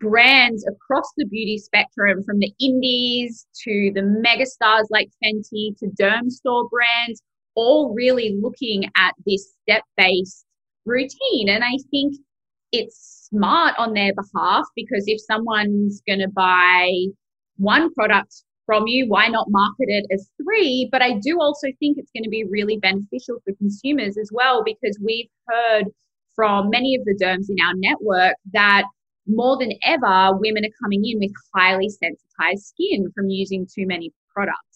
brands 0.00 0.66
across 0.66 1.10
the 1.16 1.26
beauty 1.26 1.58
spectrum 1.58 2.22
from 2.24 2.38
the 2.38 2.52
indies 2.60 3.46
to 3.64 3.90
the 3.94 4.02
megastars 4.02 4.84
like 4.90 5.10
Fenty 5.22 5.76
to 5.78 5.86
Dermstore 6.00 6.68
brands, 6.70 7.22
all 7.54 7.92
really 7.94 8.36
looking 8.40 8.84
at 8.96 9.14
this 9.26 9.54
step 9.62 9.82
based 9.96 10.44
routine. 10.86 11.48
And 11.48 11.64
I 11.64 11.78
think 11.90 12.16
it's 12.72 13.28
smart 13.30 13.74
on 13.78 13.94
their 13.94 14.12
behalf 14.14 14.64
because 14.76 15.04
if 15.06 15.20
someone's 15.20 16.02
going 16.06 16.20
to 16.20 16.28
buy 16.28 16.90
one 17.56 17.92
product 17.94 18.42
from 18.66 18.86
you, 18.86 19.06
why 19.08 19.28
not 19.28 19.46
market 19.48 19.86
it 19.88 20.06
as 20.12 20.30
three? 20.42 20.88
But 20.92 21.02
I 21.02 21.18
do 21.18 21.40
also 21.40 21.68
think 21.78 21.98
it's 21.98 22.10
going 22.12 22.24
to 22.24 22.30
be 22.30 22.44
really 22.44 22.78
beneficial 22.78 23.38
for 23.44 23.54
consumers 23.56 24.16
as 24.18 24.30
well 24.32 24.62
because 24.64 24.98
we've 25.02 25.28
heard 25.46 25.84
from 26.36 26.70
many 26.70 26.94
of 26.94 27.04
the 27.04 27.18
derms 27.20 27.46
in 27.48 27.56
our 27.66 27.74
network 27.76 28.36
that 28.52 28.84
more 29.28 29.58
than 29.58 29.72
ever, 29.84 30.36
women 30.38 30.64
are 30.64 30.82
coming 30.82 31.04
in 31.04 31.18
with 31.20 31.32
highly 31.54 31.88
sensitized 31.88 32.64
skin 32.64 33.10
from 33.14 33.28
using 33.28 33.66
too 33.66 33.86
many 33.86 34.12
products. 34.34 34.67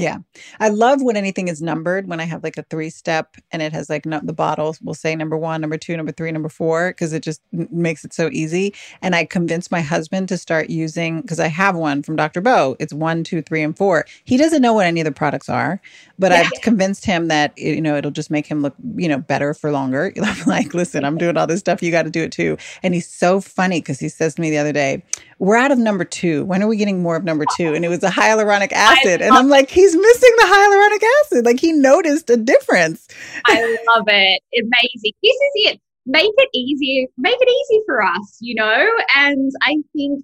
Yeah. 0.00 0.18
I 0.58 0.68
love 0.68 1.02
when 1.02 1.16
anything 1.16 1.48
is 1.48 1.60
numbered 1.60 2.08
when 2.08 2.20
I 2.20 2.24
have 2.24 2.42
like 2.42 2.56
a 2.56 2.62
three 2.64 2.90
step 2.90 3.36
and 3.52 3.60
it 3.62 3.72
has 3.72 3.90
like 3.90 4.06
no, 4.06 4.20
the 4.22 4.32
bottles 4.32 4.80
will 4.80 4.94
say 4.94 5.14
number 5.14 5.36
one, 5.36 5.60
number 5.60 5.76
two, 5.76 5.96
number 5.96 6.12
three, 6.12 6.32
number 6.32 6.48
four, 6.48 6.90
because 6.90 7.12
it 7.12 7.22
just 7.22 7.42
makes 7.52 8.04
it 8.04 8.12
so 8.12 8.28
easy. 8.32 8.74
And 9.02 9.14
I 9.14 9.24
convinced 9.24 9.70
my 9.70 9.80
husband 9.80 10.28
to 10.28 10.38
start 10.38 10.70
using, 10.70 11.20
because 11.20 11.40
I 11.40 11.48
have 11.48 11.76
one 11.76 12.02
from 12.02 12.16
Dr. 12.16 12.40
Bowe. 12.40 12.76
It's 12.78 12.92
one, 12.92 13.24
two, 13.24 13.42
three, 13.42 13.62
and 13.62 13.76
four. 13.76 14.06
He 14.24 14.36
doesn't 14.36 14.62
know 14.62 14.72
what 14.72 14.86
any 14.86 15.00
of 15.00 15.04
the 15.04 15.12
products 15.12 15.48
are, 15.48 15.80
but 16.18 16.32
yeah. 16.32 16.40
I've 16.40 16.62
convinced 16.62 17.04
him 17.04 17.28
that, 17.28 17.56
you 17.58 17.80
know, 17.80 17.96
it'll 17.96 18.10
just 18.10 18.30
make 18.30 18.46
him 18.46 18.62
look, 18.62 18.74
you 18.96 19.08
know, 19.08 19.18
better 19.18 19.54
for 19.54 19.70
longer. 19.70 20.12
I'm 20.22 20.46
like, 20.46 20.74
listen, 20.74 21.04
I'm 21.04 21.18
doing 21.18 21.36
all 21.36 21.46
this 21.46 21.60
stuff. 21.60 21.82
You 21.82 21.90
got 21.90 22.04
to 22.04 22.10
do 22.10 22.22
it 22.22 22.32
too. 22.32 22.56
And 22.82 22.94
he's 22.94 23.08
so 23.08 23.40
funny 23.40 23.80
because 23.80 23.98
he 23.98 24.08
says 24.08 24.34
to 24.34 24.40
me 24.40 24.50
the 24.50 24.58
other 24.58 24.72
day, 24.72 25.02
we're 25.40 25.56
out 25.56 25.72
of 25.72 25.78
number 25.78 26.04
two. 26.04 26.44
When 26.44 26.62
are 26.62 26.68
we 26.68 26.76
getting 26.76 27.02
more 27.02 27.16
of 27.16 27.24
number 27.24 27.46
two? 27.56 27.72
And 27.72 27.82
it 27.82 27.88
was 27.88 28.02
a 28.02 28.10
hyaluronic 28.10 28.72
acid. 28.72 29.22
And 29.22 29.34
I'm 29.34 29.48
like, 29.48 29.70
he's 29.70 29.96
missing 29.96 30.32
the 30.36 30.44
hyaluronic 30.44 31.02
acid. 31.22 31.46
Like 31.46 31.58
he 31.58 31.72
noticed 31.72 32.28
a 32.28 32.36
difference. 32.36 33.08
I 33.46 33.62
love 33.88 34.04
it. 34.06 34.42
Amazing. 34.54 35.12
This 35.22 35.32
is 35.32 35.52
it. 35.54 35.80
Make 36.04 36.30
it 36.36 36.48
easy. 36.52 37.08
Make 37.16 37.38
it 37.40 37.48
easy 37.48 37.82
for 37.86 38.02
us, 38.02 38.36
you 38.40 38.54
know? 38.54 38.86
And 39.16 39.50
I 39.62 39.76
think 39.94 40.22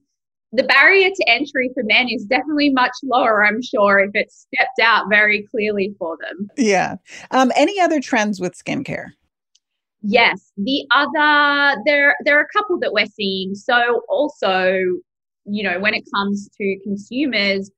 the 0.53 0.65
barrier 0.65 1.09
to 1.09 1.31
entry 1.31 1.71
for 1.73 1.83
men 1.85 2.09
is 2.11 2.27
definitely 2.27 2.71
much 2.71 2.93
lower, 3.03 3.43
I'm 3.43 3.63
sure, 3.63 4.01
if 4.01 4.11
it's 4.13 4.47
stepped 4.53 4.81
out 4.83 5.07
very 5.09 5.47
clearly 5.51 5.95
for 5.99 6.19
them. 6.21 6.51
Yeah. 6.59 6.97
Um, 7.31 7.53
any 7.57 7.81
other 7.81 8.01
trends 8.01 8.39
with 8.39 8.53
skincare? 8.53 9.13
Yes. 10.03 10.53
The 10.57 10.87
other 10.95 11.81
there 11.85 12.15
there 12.25 12.39
are 12.39 12.43
a 12.43 12.59
couple 12.59 12.79
that 12.81 12.93
we're 12.93 13.07
seeing. 13.07 13.55
So 13.55 14.03
also, 14.09 14.79
you 15.47 15.63
know, 15.63 15.79
when 15.81 15.95
it 15.95 16.05
comes 16.15 16.49
to 16.59 16.79
consumers 16.83 17.71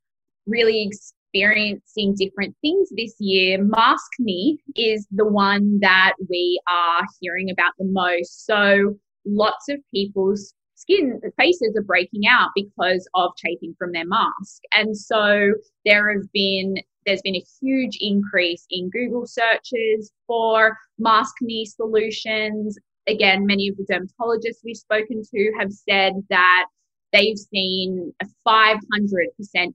really 0.46 0.82
experiencing 0.82 2.14
different 2.16 2.56
things 2.62 2.88
this 2.96 3.14
year, 3.18 3.58
Maskne 3.58 4.56
is 4.76 5.06
the 5.10 5.26
one 5.26 5.78
that 5.80 6.14
we 6.28 6.60
are 6.68 7.02
hearing 7.20 7.50
about 7.50 7.72
the 7.78 7.84
most. 7.84 8.46
So 8.46 8.96
lots 9.26 9.68
of 9.68 9.78
people's 9.92 10.54
skin 10.75 11.20
faces 11.37 11.75
are 11.76 11.82
breaking 11.82 12.22
out 12.28 12.50
because 12.54 13.06
of 13.14 13.32
chafing 13.37 13.75
from 13.78 13.92
their 13.92 14.06
mask. 14.06 14.62
And 14.72 14.96
so 14.96 15.52
there 15.84 16.12
have 16.12 16.30
been 16.32 16.76
there's 17.04 17.22
been 17.22 17.37
a 17.37 17.44
huge 17.60 17.96
increase 18.00 18.66
in 18.70 18.90
Google 18.90 19.26
searches 19.26 20.12
for 20.26 20.76
maskne 21.00 21.66
solutions. 21.66 22.78
Again, 23.06 23.46
many 23.46 23.68
of 23.68 23.76
the 23.78 23.87
dermatologists 23.90 24.60
we've 24.62 24.76
spoken 24.76 25.22
to 25.34 25.52
have 25.58 25.72
said 25.72 26.12
that 26.28 26.66
they've 27.12 27.38
seen 27.38 28.12
a 28.22 28.26
500% 28.46 28.76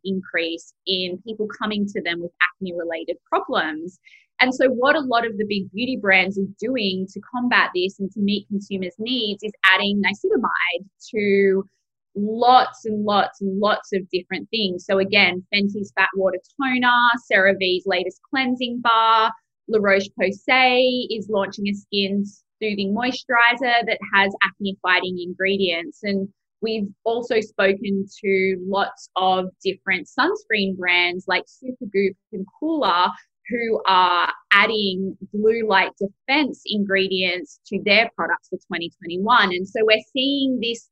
increase 0.04 0.74
in 0.86 1.22
people 1.26 1.48
coming 1.60 1.86
to 1.88 2.02
them 2.02 2.22
with 2.22 2.32
acne 2.42 2.74
related 2.74 3.18
problems. 3.26 4.00
And 4.40 4.54
so, 4.54 4.68
what 4.68 4.96
a 4.96 5.00
lot 5.00 5.26
of 5.26 5.38
the 5.38 5.46
big 5.48 5.72
beauty 5.72 5.98
brands 5.98 6.38
are 6.38 6.48
doing 6.60 7.08
to 7.14 7.22
combat 7.22 7.70
this 7.76 8.00
and 8.00 8.12
to 8.12 8.20
meet 8.20 8.48
consumers' 8.48 8.96
needs 9.00 9.44
is 9.44 9.54
adding 9.64 10.02
niacinamide 10.02 10.86
to 11.12 11.68
lots 12.16 12.86
and 12.86 13.04
lots 13.06 13.42
and 13.42 13.60
lots 13.60 13.94
of 13.94 14.10
different 14.12 14.50
things. 14.50 14.86
So, 14.86 15.00
again, 15.00 15.46
Fenty's 15.54 15.94
Fat 15.96 16.10
Water 16.16 16.40
Toner, 16.60 16.90
CeraVe's 17.32 17.86
latest 17.86 18.22
cleansing 18.30 18.82
bar, 18.82 19.32
La 19.68 19.80
Roche 19.82 20.10
Posay 20.20 21.06
is 21.10 21.30
launching 21.30 21.68
a 21.68 21.74
skin 21.74 22.26
soothing 22.62 22.94
moisturizer 22.94 23.86
that 23.86 24.00
has 24.14 24.34
acne 24.44 24.78
fighting 24.82 25.20
ingredients. 25.20 26.00
And 26.04 26.28
we've 26.64 26.88
also 27.04 27.42
spoken 27.42 28.06
to 28.24 28.58
lots 28.66 29.10
of 29.16 29.46
different 29.64 30.08
sunscreen 30.08 30.76
brands 30.78 31.26
like 31.28 31.44
Supergoop 31.46 32.16
and 32.32 32.46
Coola 32.62 33.12
who 33.50 33.82
are 33.88 34.32
adding 34.54 35.18
blue 35.34 35.68
light 35.68 35.92
defense 36.00 36.62
ingredients 36.66 37.60
to 37.68 37.80
their 37.84 38.10
products 38.16 38.48
for 38.50 38.56
2021. 38.56 39.50
And 39.50 39.68
so 39.68 39.82
we're 39.84 39.98
seeing 40.14 40.60
this 40.62 40.90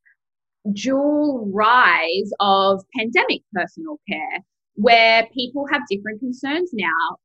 dual 0.74 1.50
rise 1.52 2.30
of 2.40 2.82
pandemic 2.96 3.40
personal 3.54 3.98
care 4.08 4.38
where 4.74 5.26
people 5.34 5.66
have 5.72 5.82
different 5.90 6.20
concerns 6.20 6.70
now. 6.74 7.16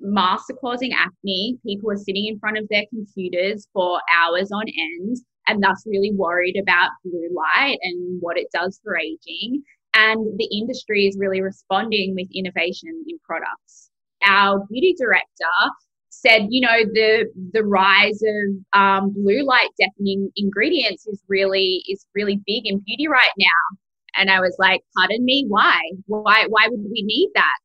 Masks 0.00 0.50
are 0.50 0.56
causing 0.56 0.92
acne. 0.92 1.58
People 1.64 1.90
are 1.90 1.96
sitting 1.96 2.26
in 2.26 2.38
front 2.38 2.58
of 2.58 2.68
their 2.68 2.84
computers 2.90 3.66
for 3.72 4.00
hours 4.14 4.50
on 4.52 4.64
end 4.68 5.16
and 5.46 5.62
thus 5.62 5.84
really 5.86 6.12
worried 6.12 6.56
about 6.60 6.90
blue 7.04 7.28
light 7.34 7.78
and 7.82 8.20
what 8.20 8.38
it 8.38 8.48
does 8.52 8.80
for 8.82 8.96
aging. 8.96 9.62
And 9.94 10.38
the 10.38 10.48
industry 10.52 11.06
is 11.06 11.16
really 11.18 11.40
responding 11.40 12.14
with 12.14 12.26
innovation 12.34 12.88
in 13.06 13.18
products 13.24 13.90
our 14.24 14.64
beauty 14.70 14.94
director 14.98 15.70
said, 16.10 16.46
you 16.48 16.60
know, 16.60 16.84
the 16.92 17.26
the 17.52 17.64
rise 17.64 18.20
of 18.22 18.80
um, 18.80 19.12
blue 19.12 19.42
light 19.44 19.68
deafening 19.78 20.30
ingredients 20.36 21.06
is 21.06 21.22
really 21.28 21.82
is 21.88 22.06
really 22.14 22.40
big 22.46 22.66
in 22.66 22.80
beauty 22.80 23.08
right 23.08 23.32
now. 23.38 23.78
And 24.16 24.30
I 24.30 24.40
was 24.40 24.54
like, 24.58 24.80
pardon 24.96 25.24
me, 25.24 25.44
why? 25.48 25.80
Why 26.06 26.46
why 26.48 26.68
would 26.68 26.80
we 26.80 27.02
need 27.02 27.30
that? 27.34 27.58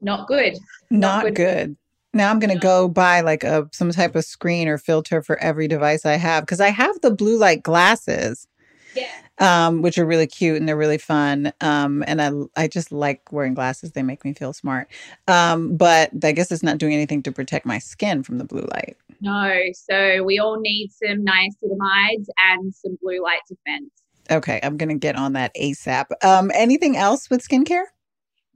Not 0.00 0.26
good. 0.28 0.54
Not, 0.90 1.24
Not 1.24 1.24
good. 1.24 1.34
good. 1.34 1.76
Now 2.14 2.30
I'm 2.30 2.38
going 2.38 2.52
to 2.52 2.58
go 2.58 2.88
buy 2.88 3.20
like 3.20 3.44
a 3.44 3.68
some 3.72 3.90
type 3.90 4.14
of 4.14 4.24
screen 4.24 4.68
or 4.68 4.78
filter 4.78 5.22
for 5.22 5.38
every 5.38 5.68
device 5.68 6.04
I 6.04 6.16
have 6.16 6.44
because 6.44 6.60
I 6.60 6.68
have 6.68 7.00
the 7.00 7.10
blue 7.10 7.38
light 7.38 7.62
glasses. 7.62 8.46
Yeah 8.94 9.22
um, 9.38 9.82
which 9.82 9.98
are 9.98 10.06
really 10.06 10.26
cute 10.26 10.56
and 10.56 10.68
they're 10.68 10.76
really 10.76 10.98
fun. 10.98 11.52
Um, 11.60 12.04
and 12.06 12.22
I 12.22 12.30
I 12.56 12.68
just 12.68 12.92
like 12.92 13.32
wearing 13.32 13.54
glasses; 13.54 13.92
they 13.92 14.02
make 14.02 14.24
me 14.24 14.32
feel 14.34 14.52
smart. 14.52 14.88
Um, 15.28 15.76
but 15.76 16.10
I 16.22 16.32
guess 16.32 16.50
it's 16.52 16.62
not 16.62 16.78
doing 16.78 16.94
anything 16.94 17.22
to 17.24 17.32
protect 17.32 17.66
my 17.66 17.78
skin 17.78 18.22
from 18.22 18.38
the 18.38 18.44
blue 18.44 18.66
light. 18.72 18.96
No, 19.20 19.60
so 19.74 20.22
we 20.22 20.38
all 20.38 20.60
need 20.60 20.90
some 20.90 21.24
niacinamides 21.24 22.26
and 22.50 22.74
some 22.74 22.98
blue 23.02 23.22
light 23.22 23.40
defense. 23.48 23.90
Okay, 24.30 24.60
I'm 24.62 24.76
gonna 24.76 24.98
get 24.98 25.16
on 25.16 25.32
that 25.34 25.54
ASAP. 25.54 26.06
Um, 26.22 26.50
anything 26.54 26.96
else 26.96 27.28
with 27.28 27.46
skincare? 27.46 27.84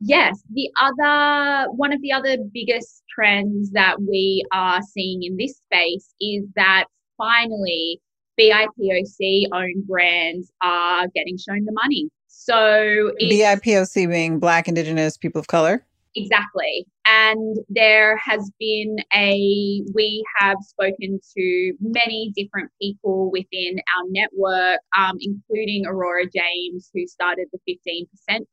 Yes, 0.01 0.43
the 0.53 0.71
other 0.81 1.71
one 1.73 1.93
of 1.93 2.03
the 2.03 2.13
other 2.13 2.37
biggest 2.53 3.03
trends 3.09 3.71
that 3.73 3.97
we 4.01 4.45
are 4.53 4.81
seeing 4.83 5.23
in 5.23 5.37
this 5.37 5.57
space 5.59 6.15
is 6.21 6.45
that 6.55 6.85
finally 7.17 8.01
BIPOC 8.39 9.47
owned 9.53 9.87
brands 9.87 10.53
are 10.63 11.07
getting 11.15 11.39
shown 11.39 11.65
the 11.65 11.73
money. 11.73 12.11
So 12.29 13.13
BIPOC 13.21 14.11
being 14.11 14.39
Black, 14.39 14.69
Indigenous, 14.69 15.17
People 15.17 15.41
of 15.41 15.47
Color. 15.47 15.85
Exactly. 16.15 16.87
And 17.05 17.59
there 17.69 18.17
has 18.17 18.51
been 18.59 18.97
a, 19.15 19.83
we 19.95 20.25
have 20.39 20.57
spoken 20.63 21.21
to 21.37 21.73
many 21.81 22.33
different 22.35 22.71
people 22.81 23.31
within 23.31 23.77
our 23.77 24.05
network, 24.09 24.81
um, 24.97 25.19
including 25.21 25.85
Aurora 25.87 26.25
James, 26.25 26.91
who 26.95 27.07
started 27.07 27.49
the 27.53 27.59
15% 27.69 28.07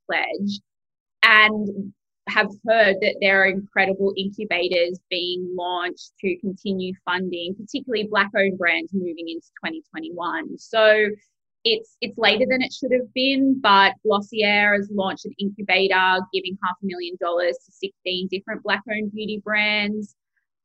pledge. 0.06 0.60
And 1.24 1.94
have 2.30 2.48
heard 2.68 2.96
that 3.02 3.16
there 3.22 3.42
are 3.42 3.48
incredible 3.48 4.14
incubators 4.18 5.00
being 5.10 5.54
launched 5.58 6.12
to 6.22 6.38
continue 6.40 6.94
funding, 7.06 7.56
particularly 7.56 8.08
black 8.10 8.30
owned 8.38 8.58
brands 8.58 8.94
moving 8.94 9.28
into 9.28 9.48
2021. 9.64 10.58
So 10.58 11.10
it's 11.66 11.98
it's 12.02 12.18
later 12.18 12.46
than 12.50 12.62
it 12.62 12.74
should 12.74 12.92
have 12.92 13.14
been, 13.14 13.60
but 13.62 13.94
Glossier 14.06 14.74
has 14.76 14.90
launched 14.92 15.26
an 15.26 15.34
incubator 15.40 16.20
giving 16.34 16.58
half 16.64 16.76
a 16.82 16.86
million 16.86 17.16
dollars 17.22 17.58
to 17.66 17.72
16 17.72 18.28
different 18.30 18.64
black 18.64 18.82
owned 18.90 19.12
beauty 19.12 19.42
brands. 19.44 20.16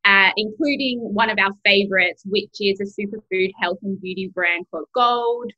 Uh, 0.05 0.31
including 0.39 1.01
one 1.01 1.29
of 1.29 1.39
our 1.39 1.51
favorites, 1.67 2.23
which 2.25 2.49
is 2.61 2.81
a 2.81 2.85
superfood 2.85 3.51
health 3.61 3.77
and 3.83 4.01
beauty 4.01 4.31
brand 4.33 4.65
called 4.71 4.87
Golde. 4.95 5.53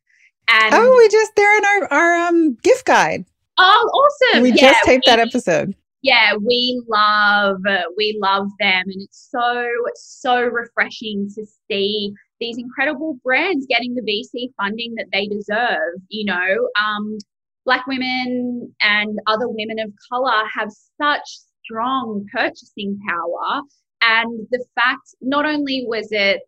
And 0.48 0.74
oh, 0.74 0.94
we 0.98 1.08
just 1.08 1.36
they're 1.36 1.58
in 1.58 1.64
our 1.64 1.92
our 1.92 2.16
um, 2.26 2.54
gift 2.54 2.84
guide. 2.84 3.26
Oh, 3.62 3.90
awesome! 4.32 4.42
We 4.42 4.50
yeah, 4.50 4.70
just 4.72 4.84
taped 4.84 5.04
we, 5.06 5.12
that 5.12 5.18
episode 5.20 5.74
yeah, 6.02 6.34
we 6.36 6.82
love 6.88 7.58
we 7.96 8.18
love 8.22 8.48
them, 8.58 8.84
and 8.86 9.02
it's 9.02 9.28
so 9.30 9.66
so 9.94 10.42
refreshing 10.42 11.28
to 11.34 11.44
see 11.68 12.12
these 12.40 12.56
incredible 12.56 13.18
brands 13.22 13.66
getting 13.68 13.94
the 13.94 14.02
VC 14.02 14.50
funding 14.56 14.94
that 14.96 15.06
they 15.12 15.26
deserve. 15.26 16.00
You 16.08 16.24
know, 16.26 16.68
um, 16.82 17.18
black 17.66 17.86
women 17.86 18.74
and 18.80 19.18
other 19.26 19.48
women 19.48 19.78
of 19.78 19.92
color 20.10 20.42
have 20.54 20.70
such 21.00 21.38
strong 21.64 22.24
purchasing 22.32 22.98
power, 23.06 23.60
and 24.02 24.46
the 24.50 24.64
fact 24.74 25.14
not 25.20 25.44
only 25.44 25.84
was 25.86 26.08
it 26.12 26.40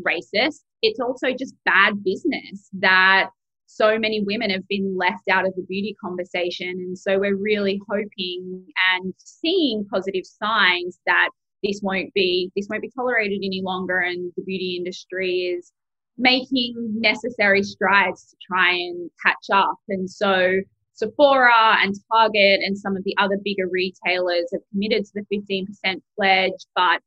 racist, 0.00 0.60
it's 0.80 1.00
also 1.00 1.32
just 1.38 1.54
bad 1.66 2.02
business 2.02 2.70
that 2.72 3.28
so 3.74 3.98
many 3.98 4.22
women 4.24 4.50
have 4.50 4.66
been 4.68 4.96
left 4.96 5.28
out 5.28 5.44
of 5.44 5.52
the 5.56 5.64
beauty 5.68 5.96
conversation. 6.00 6.68
And 6.68 6.96
so 6.96 7.18
we're 7.18 7.36
really 7.36 7.80
hoping 7.88 8.64
and 8.94 9.12
seeing 9.18 9.84
positive 9.90 10.24
signs 10.24 11.00
that 11.06 11.30
this 11.64 11.80
won't 11.82 12.12
be 12.14 12.52
this 12.54 12.68
won't 12.70 12.82
be 12.82 12.90
tolerated 12.94 13.40
any 13.42 13.62
longer 13.64 13.98
and 13.98 14.30
the 14.36 14.42
beauty 14.44 14.76
industry 14.78 15.56
is 15.58 15.72
making 16.16 16.74
necessary 17.00 17.62
strides 17.64 18.30
to 18.30 18.36
try 18.46 18.70
and 18.70 19.10
catch 19.24 19.46
up. 19.52 19.76
And 19.88 20.08
so 20.08 20.60
Sephora 20.92 21.78
and 21.82 21.94
Target 22.12 22.60
and 22.62 22.78
some 22.78 22.96
of 22.96 23.02
the 23.02 23.16
other 23.18 23.38
bigger 23.42 23.68
retailers 23.68 24.44
have 24.52 24.62
committed 24.70 25.04
to 25.06 25.12
the 25.14 25.36
15% 25.36 26.00
pledge, 26.16 26.52
but 26.76 27.00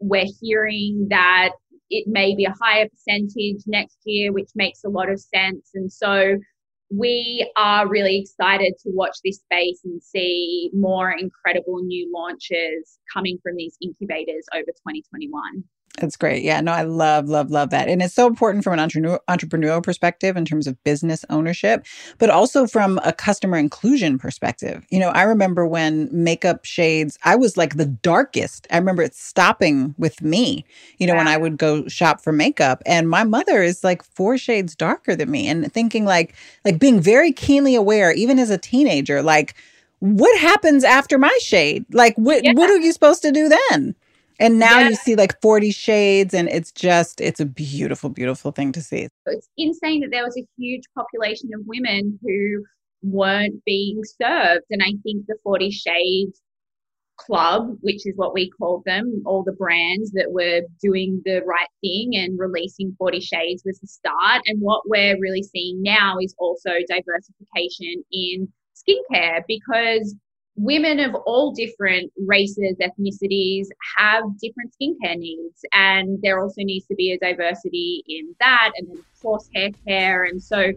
we're 0.00 0.26
hearing 0.40 1.08
that 1.10 1.50
it 1.94 2.08
may 2.08 2.34
be 2.34 2.44
a 2.44 2.54
higher 2.60 2.88
percentage 2.88 3.62
next 3.66 3.98
year, 4.04 4.32
which 4.32 4.50
makes 4.54 4.82
a 4.84 4.88
lot 4.88 5.08
of 5.08 5.20
sense. 5.20 5.70
And 5.74 5.92
so 5.92 6.38
we 6.90 7.50
are 7.56 7.88
really 7.88 8.18
excited 8.18 8.74
to 8.82 8.90
watch 8.90 9.16
this 9.24 9.38
space 9.38 9.80
and 9.84 10.02
see 10.02 10.70
more 10.74 11.12
incredible 11.12 11.82
new 11.82 12.10
launches 12.12 12.98
coming 13.12 13.38
from 13.42 13.56
these 13.56 13.76
incubators 13.80 14.44
over 14.52 14.66
2021. 14.66 15.64
That's 16.00 16.16
great. 16.16 16.42
Yeah, 16.42 16.60
no, 16.60 16.72
I 16.72 16.82
love, 16.82 17.28
love, 17.28 17.52
love 17.52 17.70
that. 17.70 17.88
And 17.88 18.02
it's 18.02 18.14
so 18.14 18.26
important 18.26 18.64
from 18.64 18.72
an 18.72 18.80
entrepreneur, 18.80 19.20
entrepreneurial 19.28 19.80
perspective 19.80 20.36
in 20.36 20.44
terms 20.44 20.66
of 20.66 20.82
business 20.82 21.24
ownership, 21.30 21.86
but 22.18 22.30
also 22.30 22.66
from 22.66 22.98
a 23.04 23.12
customer 23.12 23.56
inclusion 23.56 24.18
perspective. 24.18 24.84
You 24.90 24.98
know, 24.98 25.10
I 25.10 25.22
remember 25.22 25.64
when 25.66 26.08
makeup 26.10 26.64
shades, 26.64 27.16
I 27.22 27.36
was 27.36 27.56
like 27.56 27.76
the 27.76 27.86
darkest. 27.86 28.66
I 28.72 28.78
remember 28.78 29.02
it 29.02 29.14
stopping 29.14 29.94
with 29.96 30.20
me, 30.20 30.64
you 30.98 31.06
know, 31.06 31.12
wow. 31.12 31.20
when 31.20 31.28
I 31.28 31.36
would 31.36 31.58
go 31.58 31.86
shop 31.86 32.20
for 32.20 32.32
makeup. 32.32 32.82
And 32.86 33.08
my 33.08 33.22
mother 33.22 33.62
is 33.62 33.84
like 33.84 34.02
four 34.02 34.36
shades 34.36 34.74
darker 34.74 35.14
than 35.14 35.30
me 35.30 35.46
and 35.46 35.72
thinking 35.72 36.04
like, 36.04 36.34
like 36.64 36.80
being 36.80 37.00
very 37.00 37.30
keenly 37.30 37.76
aware, 37.76 38.12
even 38.12 38.40
as 38.40 38.50
a 38.50 38.58
teenager, 38.58 39.22
like, 39.22 39.54
what 40.00 40.38
happens 40.38 40.82
after 40.82 41.18
my 41.18 41.38
shade? 41.40 41.86
Like, 41.92 42.14
what, 42.16 42.44
yeah. 42.44 42.52
what 42.54 42.68
are 42.68 42.78
you 42.78 42.92
supposed 42.92 43.22
to 43.22 43.30
do 43.30 43.48
then? 43.70 43.94
And 44.40 44.58
now 44.58 44.80
yeah. 44.80 44.88
you 44.88 44.94
see 44.96 45.16
like 45.16 45.40
40 45.40 45.70
shades, 45.70 46.34
and 46.34 46.48
it's 46.48 46.72
just, 46.72 47.20
it's 47.20 47.40
a 47.40 47.46
beautiful, 47.46 48.10
beautiful 48.10 48.50
thing 48.50 48.72
to 48.72 48.82
see. 48.82 49.08
It's 49.26 49.48
insane 49.56 50.00
that 50.00 50.10
there 50.10 50.24
was 50.24 50.36
a 50.36 50.46
huge 50.56 50.82
population 50.94 51.50
of 51.54 51.62
women 51.66 52.18
who 52.22 52.64
weren't 53.02 53.64
being 53.64 54.00
served. 54.02 54.64
And 54.70 54.82
I 54.82 54.92
think 55.02 55.26
the 55.26 55.36
40 55.44 55.70
Shades 55.70 56.40
Club, 57.16 57.76
which 57.80 58.06
is 58.06 58.14
what 58.16 58.34
we 58.34 58.50
called 58.50 58.82
them, 58.86 59.22
all 59.24 59.44
the 59.44 59.52
brands 59.52 60.10
that 60.12 60.32
were 60.32 60.62
doing 60.82 61.22
the 61.24 61.42
right 61.46 61.68
thing 61.80 62.16
and 62.16 62.38
releasing 62.38 62.94
40 62.98 63.20
Shades 63.20 63.62
was 63.64 63.78
the 63.78 63.86
start. 63.86 64.42
And 64.46 64.60
what 64.60 64.82
we're 64.86 65.18
really 65.20 65.44
seeing 65.44 65.80
now 65.82 66.16
is 66.20 66.34
also 66.38 66.70
diversification 66.88 68.02
in 68.10 68.48
skincare 68.74 69.42
because 69.46 70.16
women 70.56 71.00
of 71.00 71.14
all 71.26 71.52
different 71.52 72.12
races, 72.26 72.76
ethnicities 72.80 73.66
have 73.96 74.24
different 74.40 74.72
skincare 74.80 75.16
needs. 75.16 75.64
And 75.72 76.18
there 76.22 76.40
also 76.40 76.62
needs 76.62 76.86
to 76.86 76.94
be 76.94 77.12
a 77.12 77.18
diversity 77.18 78.02
in 78.06 78.34
that. 78.40 78.72
And 78.76 78.88
then, 78.88 78.98
of 78.98 79.22
course, 79.22 79.48
hair 79.54 79.70
care. 79.86 80.24
And 80.24 80.42
so 80.42 80.72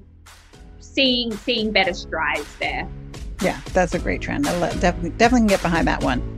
seeing, 0.80 1.32
seeing 1.32 1.72
better 1.72 1.94
strides 1.94 2.56
there. 2.58 2.88
Yeah, 3.42 3.60
that's 3.74 3.94
a 3.94 4.00
great 4.00 4.22
trend. 4.22 4.48
I 4.48 4.60
definitely, 4.80 5.12
definitely 5.12 5.42
can 5.42 5.48
get 5.48 5.62
behind 5.62 5.88
that 5.88 6.04
one. 6.04 6.34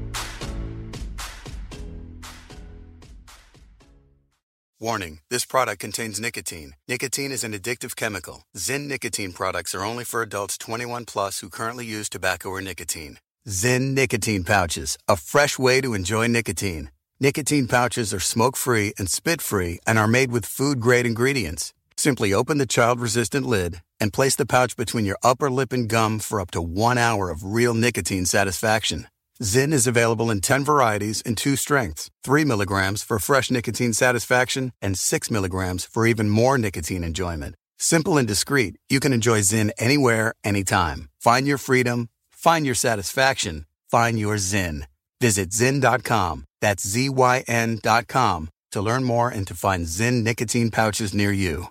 Warning 4.82 5.20
this 5.30 5.46
product 5.46 5.80
contains 5.82 6.22
nicotine. 6.22 6.76
Nicotine 6.88 7.34
is 7.34 7.44
an 7.44 7.52
addictive 7.54 7.98
chemical. 7.98 8.44
Zyn 8.56 8.88
nicotine 8.88 9.34
products 9.34 9.76
are 9.76 9.84
only 9.84 10.06
for 10.06 10.22
adults 10.22 10.58
21 10.58 11.04
plus 11.06 11.40
who 11.40 11.50
currently 11.50 11.86
use 11.86 12.08
tobacco 12.08 12.50
or 12.50 12.62
nicotine. 12.62 13.18
Zyn 13.48 13.94
nicotine 13.94 14.44
pouches, 14.44 14.98
a 15.08 15.16
fresh 15.16 15.58
way 15.58 15.80
to 15.80 15.94
enjoy 15.94 16.28
nicotine. 16.28 16.92
Nicotine 17.22 17.68
pouches 17.68 18.14
are 18.14 18.20
smoke 18.20 18.58
free 18.58 18.94
and 18.98 19.10
spit 19.10 19.42
free 19.42 19.80
and 19.88 19.98
are 19.98 20.10
made 20.10 20.30
with 20.30 20.46
food 20.46 20.82
grade 20.82 21.06
ingredients. 21.06 21.74
Simply 21.96 22.34
open 22.34 22.58
the 22.58 22.66
child 22.66 23.00
resistant 23.00 23.46
lid 23.46 23.82
and 23.98 24.12
place 24.12 24.36
the 24.36 24.46
pouch 24.46 24.76
between 24.76 25.06
your 25.06 25.18
upper 25.24 25.50
lip 25.50 25.72
and 25.72 25.88
gum 25.88 26.20
for 26.20 26.42
up 26.42 26.52
to 26.52 26.62
one 26.62 26.98
hour 26.98 27.30
of 27.30 27.44
real 27.44 27.74
nicotine 27.74 28.26
satisfaction. 28.26 29.08
Zyn 29.42 29.72
is 29.72 29.88
available 29.88 30.30
in 30.30 30.42
10 30.42 30.66
varieties 30.66 31.22
and 31.26 31.38
two 31.38 31.56
strengths 31.56 32.12
3 32.26 32.44
milligrams 32.44 33.02
for 33.02 33.20
fresh 33.20 33.50
nicotine 33.50 33.94
satisfaction 33.94 34.74
and 34.82 34.98
6 34.98 35.32
milligrams 35.32 35.86
for 35.86 36.06
even 36.06 36.30
more 36.30 36.58
nicotine 36.58 37.06
enjoyment. 37.06 37.56
Simple 37.78 38.18
and 38.18 38.28
discreet, 38.28 38.76
you 38.90 39.00
can 39.00 39.14
enjoy 39.14 39.40
Zyn 39.40 39.72
anywhere, 39.78 40.34
anytime. 40.44 41.08
Find 41.22 41.48
your 41.48 41.58
freedom 41.58 42.10
Find 42.40 42.66
your 42.66 42.76
satisfaction. 42.76 43.66
Find 43.92 44.18
your 44.18 44.38
Zyn. 44.38 44.84
Visit 45.20 45.50
Zyn.com. 45.50 46.46
That's 46.62 46.88
Z-Y-N.com 46.88 48.50
to 48.72 48.82
learn 48.82 49.04
more 49.04 49.28
and 49.28 49.46
to 49.46 49.54
find 49.54 49.86
Zyn 49.86 50.24
nicotine 50.24 50.72
pouches 50.72 51.14
near 51.14 51.34
you. 51.34 51.68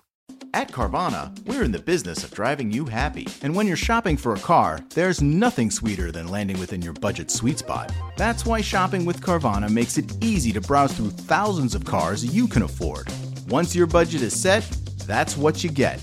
At 0.53 0.71
Carvana, 0.71 1.35
we're 1.47 1.63
in 1.63 1.71
the 1.71 1.79
business 1.79 2.23
of 2.23 2.29
driving 2.35 2.71
you 2.71 2.85
happy. 2.85 3.27
And 3.41 3.55
when 3.55 3.65
you're 3.65 3.77
shopping 3.77 4.15
for 4.15 4.35
a 4.35 4.39
car, 4.39 4.79
there's 4.93 5.23
nothing 5.23 5.71
sweeter 5.71 6.11
than 6.11 6.27
landing 6.27 6.59
within 6.59 6.83
your 6.83 6.93
budget 6.93 7.31
sweet 7.31 7.57
spot. 7.57 7.91
That's 8.15 8.45
why 8.45 8.61
shopping 8.61 9.05
with 9.05 9.21
Carvana 9.21 9.71
makes 9.71 9.97
it 9.97 10.23
easy 10.23 10.51
to 10.51 10.61
browse 10.61 10.93
through 10.93 11.09
thousands 11.09 11.73
of 11.73 11.83
cars 11.83 12.23
you 12.23 12.47
can 12.47 12.61
afford. 12.61 13.11
Once 13.47 13.75
your 13.75 13.87
budget 13.87 14.21
is 14.21 14.39
set, 14.39 14.69
that's 15.07 15.35
what 15.35 15.63
you 15.63 15.71
get. 15.71 15.99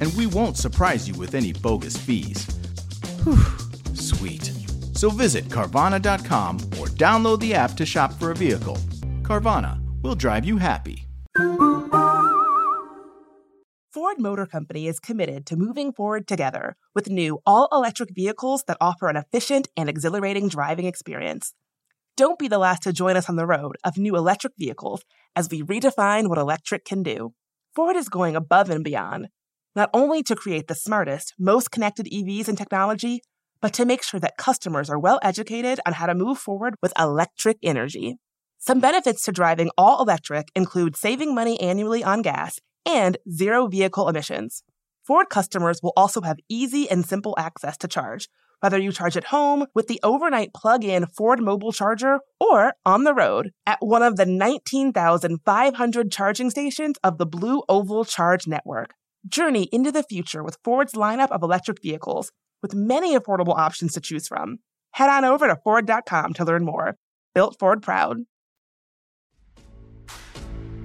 And 0.00 0.12
we 0.16 0.26
won't 0.26 0.56
surprise 0.56 1.06
you 1.06 1.14
with 1.14 1.36
any 1.36 1.52
bogus 1.52 1.96
fees. 1.96 2.44
Whew 3.22 3.69
sweet. 4.00 4.52
So 4.94 5.10
visit 5.10 5.44
Carvana.com 5.48 6.56
or 6.78 6.88
download 6.88 7.40
the 7.40 7.54
app 7.54 7.72
to 7.76 7.86
shop 7.86 8.12
for 8.14 8.32
a 8.32 8.34
vehicle. 8.34 8.76
Carvana 9.22 9.78
will 10.02 10.14
drive 10.14 10.44
you 10.44 10.56
happy. 10.56 11.06
Ford 13.92 14.20
Motor 14.20 14.46
Company 14.46 14.86
is 14.86 15.00
committed 15.00 15.46
to 15.46 15.56
moving 15.56 15.92
forward 15.92 16.28
together 16.28 16.76
with 16.94 17.08
new 17.08 17.40
all 17.44 17.68
electric 17.72 18.14
vehicles 18.14 18.62
that 18.68 18.76
offer 18.80 19.08
an 19.08 19.16
efficient 19.16 19.68
and 19.76 19.88
exhilarating 19.88 20.48
driving 20.48 20.86
experience. 20.86 21.54
Don't 22.16 22.38
be 22.38 22.46
the 22.46 22.58
last 22.58 22.82
to 22.84 22.92
join 22.92 23.16
us 23.16 23.28
on 23.28 23.36
the 23.36 23.46
road 23.46 23.76
of 23.82 23.96
new 23.96 24.14
electric 24.14 24.52
vehicles 24.58 25.02
as 25.34 25.48
we 25.50 25.62
redefine 25.62 26.28
what 26.28 26.38
electric 26.38 26.84
can 26.84 27.02
do. 27.02 27.34
Ford 27.74 27.96
is 27.96 28.08
going 28.08 28.36
above 28.36 28.70
and 28.70 28.84
beyond, 28.84 29.28
not 29.74 29.90
only 29.92 30.22
to 30.24 30.36
create 30.36 30.68
the 30.68 30.74
smartest, 30.74 31.34
most 31.38 31.70
connected 31.70 32.06
EVs 32.06 32.46
and 32.46 32.58
technology, 32.58 33.22
but 33.60 33.72
to 33.74 33.84
make 33.84 34.02
sure 34.02 34.20
that 34.20 34.36
customers 34.36 34.88
are 34.90 34.98
well 34.98 35.18
educated 35.22 35.80
on 35.86 35.94
how 35.94 36.06
to 36.06 36.14
move 36.14 36.38
forward 36.38 36.74
with 36.82 36.92
electric 36.98 37.58
energy. 37.62 38.16
Some 38.58 38.80
benefits 38.80 39.22
to 39.24 39.32
driving 39.32 39.70
all 39.78 40.02
electric 40.02 40.48
include 40.54 40.96
saving 40.96 41.34
money 41.34 41.60
annually 41.60 42.04
on 42.04 42.22
gas 42.22 42.58
and 42.84 43.16
zero 43.30 43.66
vehicle 43.66 44.08
emissions. 44.08 44.62
Ford 45.06 45.28
customers 45.30 45.80
will 45.82 45.92
also 45.96 46.20
have 46.20 46.38
easy 46.48 46.88
and 46.88 47.06
simple 47.06 47.34
access 47.38 47.76
to 47.78 47.88
charge, 47.88 48.28
whether 48.60 48.78
you 48.78 48.92
charge 48.92 49.16
at 49.16 49.24
home 49.24 49.66
with 49.74 49.88
the 49.88 49.98
overnight 50.02 50.52
plug 50.52 50.84
in 50.84 51.06
Ford 51.06 51.40
mobile 51.40 51.72
charger 51.72 52.20
or 52.38 52.74
on 52.84 53.04
the 53.04 53.14
road 53.14 53.50
at 53.66 53.78
one 53.80 54.02
of 54.02 54.16
the 54.16 54.26
19,500 54.26 56.12
charging 56.12 56.50
stations 56.50 56.96
of 57.02 57.18
the 57.18 57.26
Blue 57.26 57.62
Oval 57.68 58.04
Charge 58.04 58.46
Network. 58.46 58.94
Journey 59.26 59.68
into 59.72 59.90
the 59.90 60.02
future 60.02 60.42
with 60.42 60.58
Ford's 60.62 60.92
lineup 60.92 61.30
of 61.30 61.42
electric 61.42 61.82
vehicles 61.82 62.30
with 62.62 62.74
many 62.74 63.18
affordable 63.18 63.56
options 63.56 63.92
to 63.94 64.00
choose 64.00 64.28
from. 64.28 64.58
Head 64.92 65.08
on 65.08 65.24
over 65.24 65.46
to 65.46 65.56
Ford.com 65.56 66.34
to 66.34 66.44
learn 66.44 66.64
more. 66.64 66.96
Built 67.34 67.58
Ford 67.58 67.82
Proud. 67.82 68.18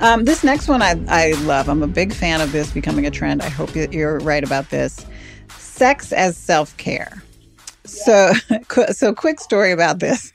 Um, 0.01 0.25
this 0.25 0.43
next 0.43 0.67
one 0.67 0.81
I, 0.81 1.01
I 1.07 1.31
love. 1.43 1.69
I'm 1.69 1.81
a 1.81 1.87
big 1.87 2.13
fan 2.13 2.41
of 2.41 2.51
this 2.51 2.71
becoming 2.71 3.05
a 3.05 3.11
trend. 3.11 3.41
I 3.41 3.49
hope 3.49 3.73
you're 3.75 4.19
right 4.19 4.43
about 4.43 4.69
this. 4.69 5.05
Sex 5.57 6.11
as 6.11 6.35
self 6.37 6.75
care. 6.77 7.23
So, 7.85 8.33
so 8.91 9.13
quick 9.13 9.39
story 9.39 9.71
about 9.71 9.99
this. 9.99 10.33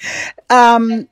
um, 0.50 1.08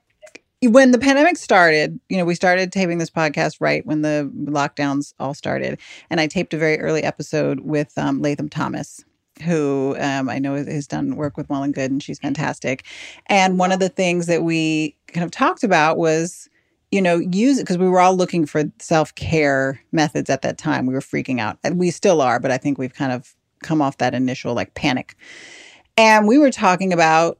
when 0.62 0.90
the 0.90 0.98
pandemic 0.98 1.36
started, 1.36 1.98
you 2.08 2.18
know, 2.18 2.24
we 2.24 2.34
started 2.34 2.72
taping 2.72 2.98
this 2.98 3.10
podcast 3.10 3.56
right 3.60 3.84
when 3.86 4.02
the 4.02 4.30
lockdowns 4.34 5.14
all 5.18 5.34
started, 5.34 5.80
and 6.10 6.20
I 6.20 6.26
taped 6.26 6.52
a 6.54 6.58
very 6.58 6.78
early 6.80 7.02
episode 7.02 7.60
with 7.60 7.96
um, 7.96 8.20
Latham 8.20 8.48
Thomas, 8.48 9.04
who 9.40 9.96
um, 9.98 10.28
I 10.28 10.38
know 10.38 10.54
has 10.54 10.86
done 10.86 11.16
work 11.16 11.36
with 11.36 11.48
Well 11.48 11.62
and 11.62 11.74
Good, 11.74 11.90
and 11.90 12.02
she's 12.02 12.18
fantastic. 12.18 12.84
And 13.26 13.58
one 13.58 13.72
of 13.72 13.80
the 13.80 13.88
things 13.88 14.26
that 14.26 14.42
we 14.42 14.96
kind 15.08 15.24
of 15.24 15.30
talked 15.30 15.64
about 15.64 15.96
was, 15.96 16.48
you 16.90 17.02
know, 17.02 17.16
use 17.16 17.58
it 17.58 17.62
because 17.62 17.78
we 17.78 17.88
were 17.88 18.00
all 18.00 18.16
looking 18.16 18.46
for 18.46 18.64
self 18.78 19.14
care 19.14 19.80
methods 19.92 20.30
at 20.30 20.42
that 20.42 20.58
time. 20.58 20.86
We 20.86 20.94
were 20.94 21.00
freaking 21.00 21.40
out, 21.40 21.58
and 21.64 21.78
we 21.78 21.90
still 21.90 22.20
are, 22.20 22.40
but 22.40 22.50
I 22.50 22.58
think 22.58 22.78
we've 22.78 22.94
kind 22.94 23.12
of 23.12 23.34
come 23.62 23.82
off 23.82 23.98
that 23.98 24.14
initial 24.14 24.54
like 24.54 24.74
panic. 24.74 25.16
And 25.96 26.26
we 26.26 26.38
were 26.38 26.50
talking 26.50 26.92
about 26.92 27.38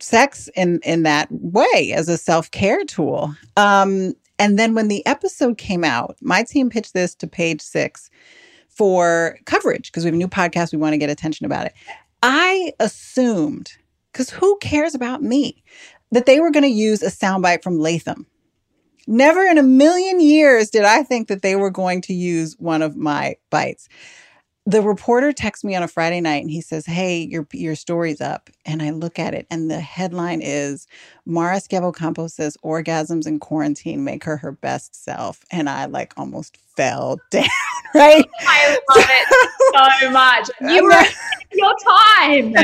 sex 0.00 0.48
in 0.56 0.80
in 0.84 1.04
that 1.04 1.28
way 1.30 1.92
as 1.94 2.08
a 2.08 2.18
self 2.18 2.50
care 2.50 2.84
tool. 2.84 3.34
Um, 3.56 4.14
and 4.38 4.58
then 4.58 4.74
when 4.74 4.88
the 4.88 5.06
episode 5.06 5.58
came 5.58 5.84
out, 5.84 6.16
my 6.20 6.42
team 6.42 6.68
pitched 6.68 6.94
this 6.94 7.14
to 7.16 7.26
Page 7.26 7.60
Six 7.60 8.10
for 8.74 9.38
coverage 9.46 9.90
because 9.90 10.04
we 10.04 10.08
have 10.08 10.14
a 10.14 10.18
new 10.18 10.28
podcast. 10.28 10.72
We 10.72 10.78
want 10.78 10.92
to 10.92 10.98
get 10.98 11.10
attention 11.10 11.46
about 11.46 11.66
it. 11.66 11.74
I 12.22 12.72
assumed, 12.80 13.72
because 14.12 14.30
who 14.30 14.56
cares 14.58 14.94
about 14.94 15.22
me, 15.22 15.62
that 16.10 16.26
they 16.26 16.40
were 16.40 16.50
going 16.50 16.64
to 16.64 16.68
use 16.68 17.02
a 17.02 17.10
soundbite 17.10 17.62
from 17.62 17.78
Latham. 17.78 18.26
Never 19.06 19.44
in 19.44 19.58
a 19.58 19.62
million 19.62 20.20
years 20.20 20.70
did 20.70 20.84
I 20.84 21.02
think 21.02 21.28
that 21.28 21.42
they 21.42 21.56
were 21.56 21.70
going 21.70 22.00
to 22.02 22.14
use 22.14 22.56
one 22.58 22.80
of 22.80 22.96
my 22.96 23.36
bites 23.50 23.88
the 24.66 24.80
reporter 24.80 25.32
texts 25.32 25.64
me 25.64 25.74
on 25.74 25.82
a 25.82 25.88
Friday 25.88 26.20
night 26.20 26.42
and 26.42 26.50
he 26.50 26.60
says, 26.60 26.86
Hey, 26.86 27.20
your 27.20 27.46
your 27.52 27.74
story's 27.74 28.20
up. 28.20 28.48
And 28.64 28.82
I 28.82 28.90
look 28.90 29.18
at 29.18 29.34
it 29.34 29.46
and 29.50 29.70
the 29.70 29.80
headline 29.80 30.40
is 30.42 30.86
Mara 31.26 31.56
Schiavocampo 31.56 32.30
says 32.30 32.56
orgasms 32.64 33.26
in 33.26 33.40
quarantine 33.40 34.04
make 34.04 34.24
her 34.24 34.38
her 34.38 34.52
best 34.52 34.94
self. 34.94 35.44
And 35.50 35.68
I 35.68 35.84
like 35.86 36.14
almost 36.16 36.56
fell 36.76 37.18
down, 37.30 37.44
right? 37.94 38.24
I 38.46 38.78
love 38.96 39.06
it 39.10 40.00
so 40.00 40.10
much. 40.10 40.50
You 40.60 40.84
were 40.84 41.04
your 41.52 41.74
time. 42.18 42.54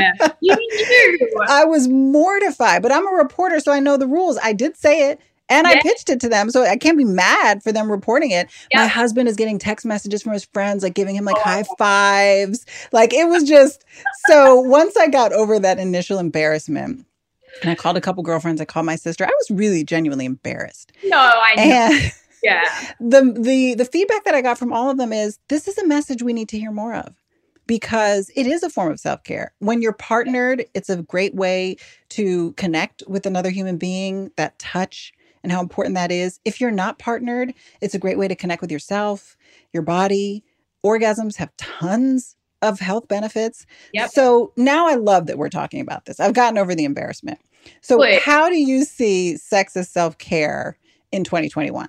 You 0.41 0.55
knew. 0.55 1.29
I 1.47 1.65
was 1.65 1.87
mortified, 1.87 2.81
but 2.81 2.91
I'm 2.91 3.07
a 3.07 3.11
reporter, 3.11 3.59
so 3.59 3.71
I 3.71 3.79
know 3.79 3.95
the 3.95 4.07
rules. 4.07 4.37
I 4.43 4.53
did 4.53 4.75
say 4.75 5.11
it 5.11 5.19
And 5.51 5.67
yeah. 5.67 5.75
I 5.75 5.81
pitched 5.81 6.09
it 6.09 6.19
to 6.21 6.29
them. 6.29 6.49
So 6.49 6.63
I 6.63 6.77
can't 6.77 6.97
be 6.97 7.05
mad 7.05 7.61
for 7.61 7.71
them 7.71 7.91
reporting 7.91 8.31
it. 8.31 8.49
My 8.73 8.87
husband 8.87 9.27
is 9.27 9.35
getting 9.35 9.59
text 9.59 9.85
messages 9.85 10.23
from 10.23 10.33
his 10.33 10.45
friends, 10.45 10.81
like 10.81 10.93
giving 10.93 11.15
him 11.15 11.25
like 11.25 11.35
oh. 11.39 11.43
high 11.43 11.63
fives. 11.77 12.65
Like 12.91 13.13
it 13.13 13.27
was 13.27 13.43
just 13.43 13.83
so 14.27 14.61
once 14.61 14.95
I 14.97 15.07
got 15.07 15.33
over 15.33 15.59
that 15.59 15.77
initial 15.77 16.19
embarrassment, 16.19 17.05
and 17.61 17.69
I 17.69 17.75
called 17.75 17.97
a 17.97 18.01
couple 18.01 18.23
girlfriends, 18.23 18.61
I 18.61 18.65
called 18.65 18.85
my 18.85 18.95
sister, 18.95 19.25
I 19.25 19.29
was 19.29 19.51
really 19.51 19.83
genuinely 19.83 20.25
embarrassed. 20.25 20.93
No, 21.03 21.17
I 21.17 21.55
know. 21.55 21.63
And 21.63 22.13
yeah. 22.43 22.63
The 22.99 23.33
the 23.37 23.75
the 23.75 23.85
feedback 23.85 24.23
that 24.23 24.35
I 24.35 24.41
got 24.41 24.57
from 24.57 24.73
all 24.73 24.89
of 24.89 24.97
them 24.97 25.11
is 25.11 25.37
this 25.49 25.67
is 25.67 25.77
a 25.77 25.85
message 25.85 26.23
we 26.23 26.33
need 26.33 26.49
to 26.49 26.59
hear 26.59 26.71
more 26.71 26.93
of 26.93 27.13
because 27.67 28.31
it 28.35 28.47
is 28.47 28.63
a 28.63 28.69
form 28.69 28.91
of 28.91 28.99
self 28.99 29.23
care. 29.23 29.53
When 29.59 29.81
you're 29.81 29.93
partnered, 29.93 30.65
it's 30.73 30.89
a 30.89 31.03
great 31.03 31.35
way 31.35 31.77
to 32.09 32.53
connect 32.53 33.03
with 33.07 33.25
another 33.25 33.49
human 33.49 33.77
being, 33.77 34.31
that 34.37 34.57
touch 34.59 35.13
and 35.43 35.51
how 35.51 35.61
important 35.61 35.95
that 35.95 36.11
is. 36.11 36.39
If 36.45 36.61
you're 36.61 36.71
not 36.71 36.99
partnered, 36.99 37.53
it's 37.81 37.95
a 37.95 37.99
great 37.99 38.17
way 38.17 38.27
to 38.27 38.35
connect 38.35 38.61
with 38.61 38.71
yourself, 38.71 39.37
your 39.73 39.83
body. 39.83 40.43
Orgasms 40.85 41.35
have 41.37 41.55
tons 41.57 42.35
of 42.61 42.79
health 42.79 43.07
benefits. 43.07 43.65
Yep. 43.93 44.11
So 44.11 44.53
now 44.55 44.87
I 44.87 44.95
love 44.95 45.27
that 45.27 45.37
we're 45.37 45.49
talking 45.49 45.81
about 45.81 46.05
this. 46.05 46.19
I've 46.19 46.33
gotten 46.33 46.57
over 46.57 46.75
the 46.75 46.85
embarrassment. 46.85 47.39
So, 47.81 47.99
Wait. 47.99 48.21
how 48.21 48.49
do 48.49 48.57
you 48.57 48.83
see 48.85 49.37
sex 49.37 49.75
as 49.75 49.89
self 49.89 50.17
care 50.17 50.77
in 51.11 51.23
2021? 51.23 51.87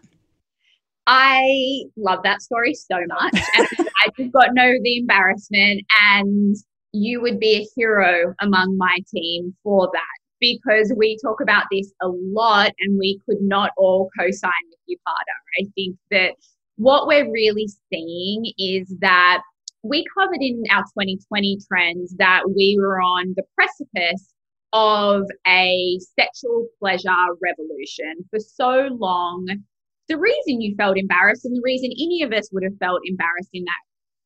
I 1.07 1.85
love 1.97 2.21
that 2.25 2.43
story 2.43 2.75
so 2.75 2.97
much. 3.09 3.35
And 3.57 3.69
I 4.05 4.09
just 4.19 4.33
got 4.33 4.49
no 4.53 4.73
the 4.83 4.99
embarrassment, 4.99 5.83
and 6.11 6.57
you 6.93 7.21
would 7.21 7.41
be 7.41 7.57
a 7.57 7.67
hero 7.75 8.35
among 8.41 8.77
my 8.77 8.99
team 9.13 9.55
for 9.63 9.91
that 9.93 10.22
because 10.43 10.93
we 10.99 11.17
talk 11.25 11.41
about 11.41 11.65
this 11.71 11.91
a 12.03 12.09
lot 12.09 12.73
and 12.81 12.99
we 12.99 13.19
could 13.25 13.41
not 13.41 13.71
all 13.79 14.11
co 14.19 14.31
sign 14.31 14.51
with 14.69 14.81
you 14.87 14.99
harder. 15.07 15.39
I 15.61 15.71
think 15.75 15.97
that 16.11 16.33
what 16.77 17.07
we're 17.07 17.31
really 17.31 17.69
seeing 17.91 18.53
is 18.59 18.95
that 19.01 19.43
we 19.85 20.05
covered 20.19 20.41
in 20.41 20.65
our 20.73 20.83
2020 20.83 21.59
trends 21.69 22.15
that 22.19 22.43
we 22.55 22.77
were 22.79 23.01
on 23.01 23.35
the 23.37 23.45
precipice 23.55 24.35
of 24.73 25.25
a 25.47 25.99
sexual 26.19 26.67
pleasure 26.81 27.11
revolution 27.43 28.25
for 28.31 28.41
so 28.41 28.89
long 28.99 29.47
the 30.09 30.19
reason 30.19 30.61
you 30.61 30.75
felt 30.77 30.99
embarrassed 30.99 31.45
and 31.45 31.55
the 31.55 31.63
reason 31.63 31.91
any 31.93 32.23
of 32.23 32.33
us 32.33 32.49
would 32.53 32.65
have 32.65 32.77
felt 32.79 33.01
embarrassed 33.05 33.51
in 33.53 33.65
that 33.65 33.83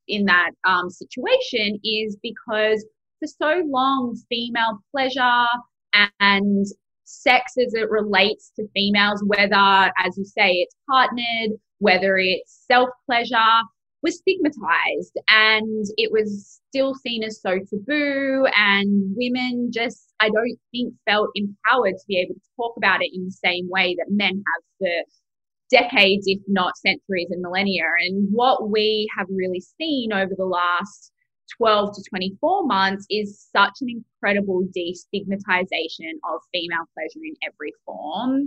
in 0.09 0.25
that 0.25 0.53
um, 0.65 0.89
situation 0.89 1.81
is 1.83 2.17
because 2.23 2.87
for 3.19 3.27
so 3.27 3.63
long 3.67 4.17
female 4.29 4.79
pleasure 4.93 5.47
and 6.21 6.67
sex 7.05 7.53
as 7.59 7.73
it 7.75 7.89
relates 7.91 8.51
to 8.57 8.67
females 8.75 9.23
whether 9.27 9.93
as 10.05 10.17
you 10.17 10.25
say 10.25 10.51
it's 10.53 10.75
partnered 10.91 11.59
whether 11.79 12.17
it's 12.17 12.65
self 12.67 12.89
pleasure 13.07 13.37
was 14.03 14.19
stigmatized 14.19 15.17
and 15.29 15.85
it 15.97 16.11
was 16.13 16.61
still 16.69 16.95
seen 16.95 17.23
as 17.23 17.41
so 17.41 17.59
taboo 17.71 18.47
and 18.57 19.15
women 19.17 19.71
just 19.73 20.13
i 20.21 20.29
don't 20.29 20.59
think 20.73 20.93
felt 21.09 21.29
empowered 21.35 21.95
to 21.95 22.05
be 22.09 22.19
able 22.19 22.35
to 22.35 22.41
talk 22.57 22.77
about 22.77 23.03
it 23.03 23.11
in 23.15 23.25
the 23.25 23.31
same 23.31 23.69
way 23.71 23.95
that 23.97 24.07
men 24.11 24.35
have 24.35 24.65
for 24.79 25.13
decades, 25.71 26.25
if 26.27 26.41
not 26.47 26.77
centuries 26.77 27.29
and 27.31 27.43
millennia. 27.43 27.85
And 28.01 28.29
what 28.33 28.71
we 28.71 29.09
have 29.17 29.27
really 29.31 29.63
seen 29.79 30.13
over 30.13 30.33
the 30.37 30.45
last 30.45 31.13
12 31.57 31.95
to 31.95 32.03
24 32.11 32.67
months 32.67 33.07
is 33.11 33.47
such 33.55 33.73
an 33.81 33.89
incredible 33.89 34.67
destigmatization 34.77 36.13
of 36.31 36.41
female 36.53 36.87
pleasure 36.95 37.25
in 37.25 37.35
every 37.47 37.73
form. 37.85 38.47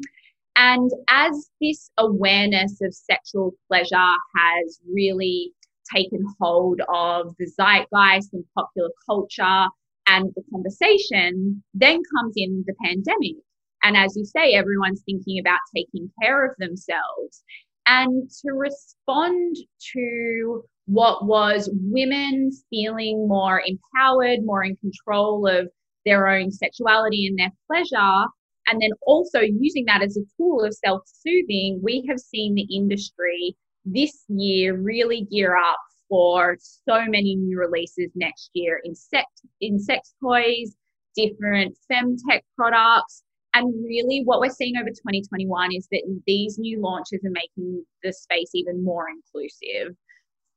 And 0.55 0.91
as 1.07 1.49
this 1.61 1.89
awareness 1.97 2.81
of 2.81 2.93
sexual 2.93 3.53
pleasure 3.67 3.95
has 4.35 4.79
really 4.93 5.53
taken 5.93 6.25
hold 6.39 6.81
of 6.93 7.33
the 7.39 7.47
zeitgeist 7.47 8.33
and 8.33 8.43
popular 8.57 8.89
culture 9.05 9.67
and 10.07 10.31
the 10.35 10.43
conversation, 10.51 11.63
then 11.73 12.01
comes 12.17 12.33
in 12.35 12.63
the 12.67 12.73
pandemic. 12.83 13.37
And 13.83 13.95
as 13.95 14.15
you 14.17 14.25
say, 14.25 14.53
everyone's 14.53 15.01
thinking 15.05 15.39
about 15.39 15.59
taking 15.75 16.11
care 16.21 16.45
of 16.45 16.55
themselves. 16.57 17.43
And 17.87 18.29
to 18.41 18.51
respond 18.51 19.55
to 19.93 20.63
what 20.89 21.25
was 21.25 21.69
women 21.73 22.49
feeling 22.71 23.27
more 23.27 23.61
empowered, 23.63 24.39
more 24.43 24.63
in 24.63 24.75
control 24.77 25.45
of 25.45 25.69
their 26.03 26.27
own 26.27 26.51
sexuality 26.51 27.27
and 27.27 27.37
their 27.37 27.51
pleasure, 27.67 28.25
and 28.67 28.81
then 28.81 28.89
also 29.03 29.39
using 29.39 29.85
that 29.85 30.01
as 30.01 30.17
a 30.17 30.21
tool 30.35 30.63
of 30.63 30.73
self 30.73 31.03
soothing, 31.05 31.79
we 31.83 32.03
have 32.09 32.19
seen 32.19 32.55
the 32.55 32.67
industry 32.75 33.55
this 33.85 34.25
year 34.29 34.75
really 34.75 35.27
gear 35.31 35.55
up 35.55 35.77
for 36.07 36.57
so 36.59 37.05
many 37.05 37.35
new 37.35 37.59
releases 37.59 38.09
next 38.15 38.49
year 38.53 38.81
in 38.83 38.95
sex, 38.95 39.27
in 39.61 39.77
sex 39.77 40.15
toys, 40.23 40.75
different 41.15 41.77
femtech 41.91 42.41
products, 42.57 43.21
and 43.53 43.73
really, 43.83 44.23
what 44.25 44.39
we're 44.39 44.49
seeing 44.49 44.75
over 44.77 44.89
2021 44.89 45.75
is 45.75 45.87
that 45.91 46.01
these 46.25 46.57
new 46.57 46.81
launches 46.81 47.19
are 47.23 47.31
making 47.31 47.83
the 48.03 48.13
space 48.13 48.51
even 48.53 48.83
more 48.83 49.05
inclusive 49.09 49.95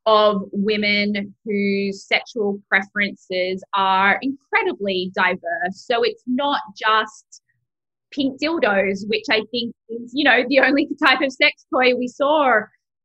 of 0.07 0.43
women 0.53 1.35
whose 1.45 2.07
sexual 2.07 2.61
preferences 2.69 3.63
are 3.75 4.19
incredibly 4.23 5.13
diverse. 5.15 5.87
So 5.87 6.03
it's 6.03 6.23
not 6.27 6.61
just 6.77 7.43
pink 8.11 8.41
dildos, 8.41 9.09
which 9.09 9.25
I 9.31 9.43
think 9.51 9.75
is, 9.89 10.11
you 10.13 10.25
know, 10.25 10.43
the 10.49 10.61
only 10.61 10.89
type 11.05 11.21
of 11.21 11.33
sex 11.33 11.65
toy 11.73 11.95
we 11.97 12.09
saw 12.09 12.61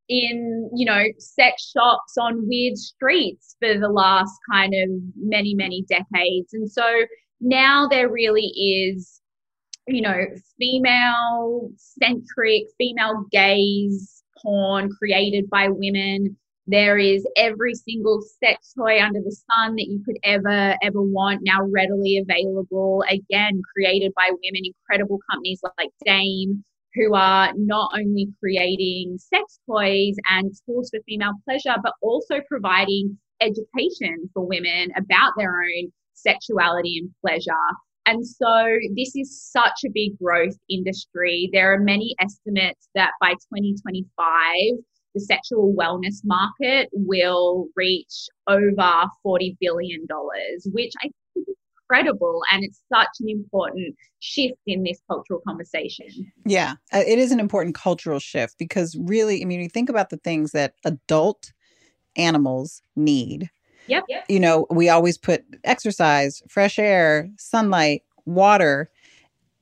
in, 0.08 0.70
you 0.74 0.86
know, 0.86 1.04
sex 1.18 1.70
shops 1.70 2.16
on 2.18 2.48
weird 2.48 2.76
streets 2.76 3.56
for 3.60 3.78
the 3.78 3.88
last 3.88 4.34
kind 4.50 4.74
of 4.74 4.90
many, 5.16 5.54
many 5.54 5.84
decades. 5.88 6.52
And 6.52 6.70
so 6.70 7.04
now 7.40 7.86
there 7.88 8.08
really 8.10 8.46
is 8.46 9.20
you 9.88 10.02
know, 10.02 10.24
female 10.58 11.70
centric, 11.76 12.64
female 12.76 13.24
gaze 13.32 14.22
porn 14.40 14.90
created 14.98 15.48
by 15.50 15.68
women. 15.68 16.36
There 16.70 16.98
is 16.98 17.26
every 17.38 17.74
single 17.74 18.20
sex 18.44 18.74
toy 18.76 19.02
under 19.02 19.20
the 19.20 19.34
sun 19.50 19.76
that 19.76 19.86
you 19.88 20.02
could 20.04 20.18
ever, 20.22 20.76
ever 20.82 21.00
want 21.00 21.40
now 21.42 21.60
readily 21.62 22.18
available. 22.18 23.02
Again, 23.08 23.62
created 23.74 24.12
by 24.14 24.28
women, 24.28 24.62
incredible 24.64 25.18
companies 25.30 25.62
like 25.78 25.88
Dame, 26.04 26.62
who 26.94 27.14
are 27.14 27.54
not 27.56 27.92
only 27.98 28.28
creating 28.38 29.16
sex 29.16 29.58
toys 29.66 30.16
and 30.30 30.52
tools 30.66 30.90
for 30.90 31.00
female 31.06 31.32
pleasure, 31.48 31.74
but 31.82 31.94
also 32.02 32.40
providing 32.46 33.16
education 33.40 34.28
for 34.34 34.46
women 34.46 34.90
about 34.94 35.32
their 35.38 35.62
own 35.62 35.90
sexuality 36.12 36.98
and 36.98 37.10
pleasure. 37.24 37.52
And 38.04 38.26
so 38.26 38.76
this 38.94 39.16
is 39.16 39.42
such 39.42 39.84
a 39.86 39.90
big 39.94 40.18
growth 40.18 40.56
industry. 40.68 41.48
There 41.52 41.72
are 41.72 41.78
many 41.78 42.14
estimates 42.20 42.88
that 42.94 43.12
by 43.22 43.30
2025, 43.30 44.84
the 45.18 45.24
sexual 45.24 45.74
wellness 45.78 46.20
market 46.24 46.88
will 46.92 47.66
reach 47.76 48.28
over 48.48 48.70
$40 49.26 49.56
billion, 49.60 50.06
which 50.72 50.92
I 51.02 51.10
think 51.34 51.48
is 51.48 51.54
incredible. 51.82 52.42
And 52.52 52.64
it's 52.64 52.80
such 52.92 53.08
an 53.20 53.28
important 53.28 53.94
shift 54.20 54.58
in 54.66 54.82
this 54.82 55.00
cultural 55.08 55.40
conversation. 55.46 56.08
Yeah, 56.44 56.74
uh, 56.92 57.02
it 57.06 57.18
is 57.18 57.32
an 57.32 57.40
important 57.40 57.74
cultural 57.74 58.18
shift 58.18 58.56
because 58.58 58.96
really, 58.98 59.42
I 59.42 59.44
mean, 59.44 59.60
you 59.60 59.68
think 59.68 59.88
about 59.88 60.10
the 60.10 60.18
things 60.18 60.52
that 60.52 60.74
adult 60.84 61.52
animals 62.16 62.82
need 62.96 63.50
Yep. 63.88 64.04
yep. 64.08 64.24
You 64.28 64.38
know, 64.38 64.66
we 64.70 64.88
always 64.88 65.18
put 65.18 65.44
exercise, 65.64 66.42
fresh 66.48 66.78
air, 66.78 67.28
sunlight, 67.38 68.02
water. 68.26 68.90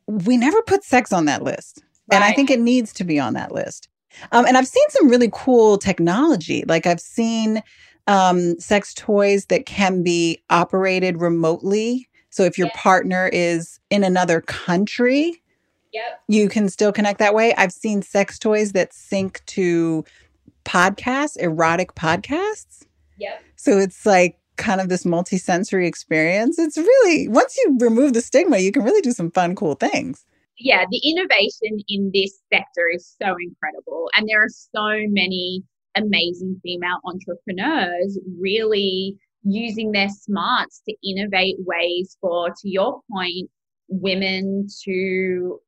We 0.07 0.37
never 0.37 0.61
put 0.63 0.85
sex 0.85 1.13
on 1.13 1.25
that 1.27 1.43
list. 1.43 1.83
Right. 2.11 2.17
And 2.17 2.25
I 2.25 2.33
think 2.33 2.51
it 2.51 2.61
needs 2.61 2.93
to 2.95 3.05
be 3.05 3.19
on 3.19 3.35
that 3.35 3.53
list. 3.53 3.89
Um, 4.33 4.47
and 4.47 4.57
I've 4.57 4.67
seen 4.67 4.85
some 4.91 5.09
really 5.09 5.31
cool 5.33 5.79
technology. 5.79 6.65
Like 6.67 6.87
I've 6.87 7.01
seen 7.01 7.63
um, 8.07 8.59
sex 8.59 8.95
toys 8.95 9.47
that 9.47 9.67
can 9.67 10.03
be 10.03 10.43
operated 10.51 11.21
remotely. 11.21 12.09
So 12.31 12.45
if 12.45 12.59
your 12.59 12.69
yep. 12.69 12.77
partner 12.77 13.29
is 13.33 13.81
in 13.91 14.05
another 14.05 14.41
country, 14.41 15.43
yep. 15.93 16.21
you 16.29 16.49
can 16.49 16.69
still 16.69 16.93
connect 16.93 17.19
that 17.19 17.35
way. 17.35 17.55
I've 17.55 17.73
seen 17.73 18.03
sex 18.03 18.39
toys 18.39 18.73
that 18.73 18.93
sync 18.93 19.43
to 19.47 20.05
podcasts, 20.65 21.37
erotic 21.39 21.95
podcasts. 21.95 22.85
Yep. 23.19 23.43
So 23.57 23.79
it's 23.79 24.05
like 24.05 24.39
kind 24.57 24.81
of 24.81 24.89
this 24.89 25.05
multi-sensory 25.05 25.87
experience. 25.87 26.59
It's 26.59 26.77
really 26.77 27.29
once 27.29 27.57
you 27.57 27.77
remove 27.81 28.13
the 28.13 28.21
stigma, 28.21 28.59
you 28.59 28.73
can 28.73 28.83
really 28.83 29.01
do 29.01 29.13
some 29.13 29.31
fun, 29.31 29.55
cool 29.55 29.75
things. 29.75 30.27
Yeah, 30.59 30.85
the 30.91 31.01
innovation 31.05 31.85
in 31.89 32.11
this 32.15 32.41
sector 32.53 32.89
is 32.95 33.15
so 33.21 33.35
incredible. 33.41 34.09
And 34.17 34.29
there 34.29 34.43
are 34.43 34.49
so 34.49 35.07
many 35.11 35.63
amazing 35.97 36.61
female 36.63 36.99
entrepreneurs 37.05 38.19
really 38.39 39.17
using 39.43 39.93
their 39.93 40.09
smarts 40.09 40.83
to 40.89 40.95
innovate 41.05 41.57
ways 41.61 42.17
for, 42.21 42.49
to 42.49 42.69
your 42.69 43.01
point, 43.13 43.51
women 43.89 44.67
to 44.85 45.61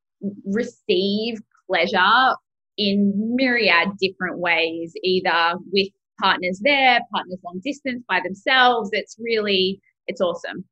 receive 0.45 1.39
pleasure 1.71 2.35
in 2.77 3.13
myriad 3.37 3.89
different 4.01 4.39
ways, 4.39 4.93
either 5.03 5.55
with 5.73 5.89
partners 6.21 6.61
there, 6.63 7.01
partners 7.13 7.39
long 7.45 7.61
distance 7.63 8.03
by 8.09 8.21
themselves. 8.25 8.91
It's 8.93 9.17
really, 9.19 9.81
it's 10.07 10.21
awesome. 10.21 10.65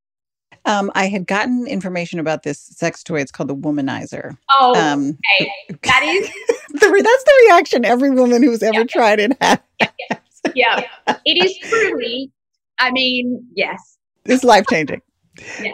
Um, 0.65 0.91
I 0.97 1.07
had 1.07 1.27
gotten 1.27 1.67
information 1.67 2.19
about 2.19 2.43
this 2.43 2.59
sex 2.59 3.05
toy. 3.05 3.21
It's 3.21 3.31
called 3.31 3.49
the 3.49 3.55
Womanizer. 3.55 4.37
Oh, 4.51 4.75
um, 4.75 5.17
okay. 5.41 5.79
that 5.83 6.03
is 6.03 6.29
the, 6.73 7.03
that's 7.03 7.25
the 7.25 7.45
reaction 7.47 7.85
every 7.85 8.11
woman 8.11 8.43
who's 8.43 8.63
ever 8.63 8.81
yeah. 8.81 8.85
tried 8.85 9.21
it 9.21 9.37
has. 9.41 9.59
Yeah. 9.81 10.19
yeah, 10.55 11.17
it 11.25 11.45
is 11.45 11.57
truly. 11.59 12.33
I 12.79 12.91
mean, 12.91 13.47
yes, 13.55 13.97
it's 14.25 14.45
life 14.45 14.65
changing. 14.69 15.03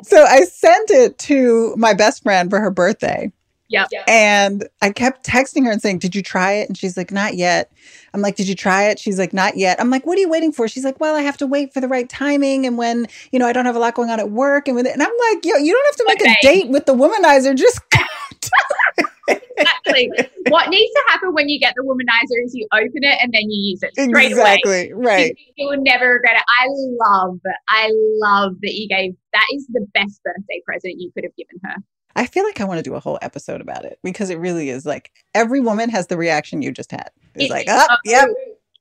So 0.03 0.25
I 0.25 0.45
sent 0.45 0.91
it 0.91 1.19
to 1.19 1.75
my 1.77 1.95
best 1.95 2.23
friend 2.23 2.51
for 2.51 2.61
her 2.61 2.71
birthday, 2.71 3.33
Yep. 3.73 3.89
And 4.07 4.69
I 4.83 4.91
kept 4.91 5.27
texting 5.27 5.65
her 5.65 5.73
and 5.73 5.81
saying, 5.81 5.99
Did 5.99 6.15
you 6.15 6.23
try 6.23 6.53
it? 6.53 6.69
And 6.69 6.77
she's 6.77 6.97
like, 6.97 7.11
Not 7.11 7.35
yet. 7.35 7.73
I'm 8.13 8.21
like, 8.21 8.37
Did 8.37 8.49
you 8.49 8.55
try 8.55 8.85
it? 8.85 8.99
She's 8.99 9.19
like, 9.19 9.33
Not 9.33 9.57
yet. 9.57 9.81
I'm 9.81 9.91
like, 9.91 10.07
What 10.07 10.19
are 10.19 10.21
you 10.21 10.29
waiting 10.29 10.53
for? 10.53 10.69
She's 10.69 10.85
like, 10.85 11.01
Well, 11.01 11.17
I 11.17 11.23
have 11.23 11.39
to 11.39 11.47
wait 11.47 11.73
for 11.73 11.81
the 11.81 11.89
right 11.89 12.09
timing 12.09 12.67
and 12.67 12.77
when, 12.77 13.07
you 13.31 13.39
know, 13.39 13.47
I 13.47 13.53
don't 13.53 13.65
have 13.65 13.77
a 13.77 13.79
lot 13.79 13.95
going 13.95 14.11
on 14.11 14.21
at 14.21 14.31
work. 14.31 14.69
And, 14.69 14.77
when, 14.77 14.87
and 14.87 15.03
I'm 15.03 15.13
like, 15.31 15.45
Yo, 15.45 15.57
you 15.57 15.73
don't 15.73 15.87
have 15.87 15.97
to 15.97 16.05
make 16.07 16.21
okay. 16.21 16.37
a 16.39 16.43
date 16.43 16.71
with 16.71 16.87
the 16.87 16.95
womanizer. 16.95 17.57
Just 17.57 17.81
exactly. 19.57 20.11
What 20.49 20.69
needs 20.69 20.93
to 20.93 21.03
happen 21.09 21.33
when 21.33 21.49
you 21.49 21.59
get 21.59 21.75
the 21.77 21.83
womanizer 21.83 22.45
is 22.45 22.55
you 22.55 22.67
open 22.73 23.03
it 23.03 23.19
and 23.23 23.33
then 23.33 23.43
you 23.43 23.71
use 23.71 23.83
it 23.83 23.93
straight 23.95 24.31
exactly. 24.31 24.91
away. 24.91 24.93
Right. 24.93 25.39
You, 25.39 25.53
you, 25.57 25.69
will 25.69 25.83
never 25.83 26.11
regret 26.11 26.37
it. 26.37 26.43
I 26.61 26.67
love, 26.69 27.41
I 27.69 27.91
love 28.21 28.55
that 28.63 28.75
you 28.75 28.89
gave. 28.89 29.15
That 29.33 29.47
is 29.55 29.67
the 29.69 29.87
best 29.95 30.23
birthday 30.23 30.61
present 30.67 30.95
you 30.99 31.11
could 31.13 31.25
have 31.25 31.37
given 31.37 31.59
her. 31.65 31.77
I 32.17 32.27
feel 32.27 32.45
like 32.45 32.61
I 32.61 32.65
want 32.65 32.79
to 32.79 32.83
do 32.83 32.95
a 32.95 33.01
whole 33.01 33.19
episode 33.23 33.61
about 33.61 33.85
it 33.85 33.99
because 34.03 34.31
it 34.31 34.39
really 34.39 34.69
is 34.71 34.85
like 34.85 35.11
every 35.35 35.61
woman 35.61 35.91
has 35.91 36.07
the 36.07 36.17
reaction 36.17 36.63
you 36.63 36.73
just 36.73 36.91
had. 36.91 37.11
It's, 37.35 37.45
it's 37.45 37.51
like, 37.51 37.67
oh, 37.69 37.87
so, 37.89 37.97
yep. 38.05 38.29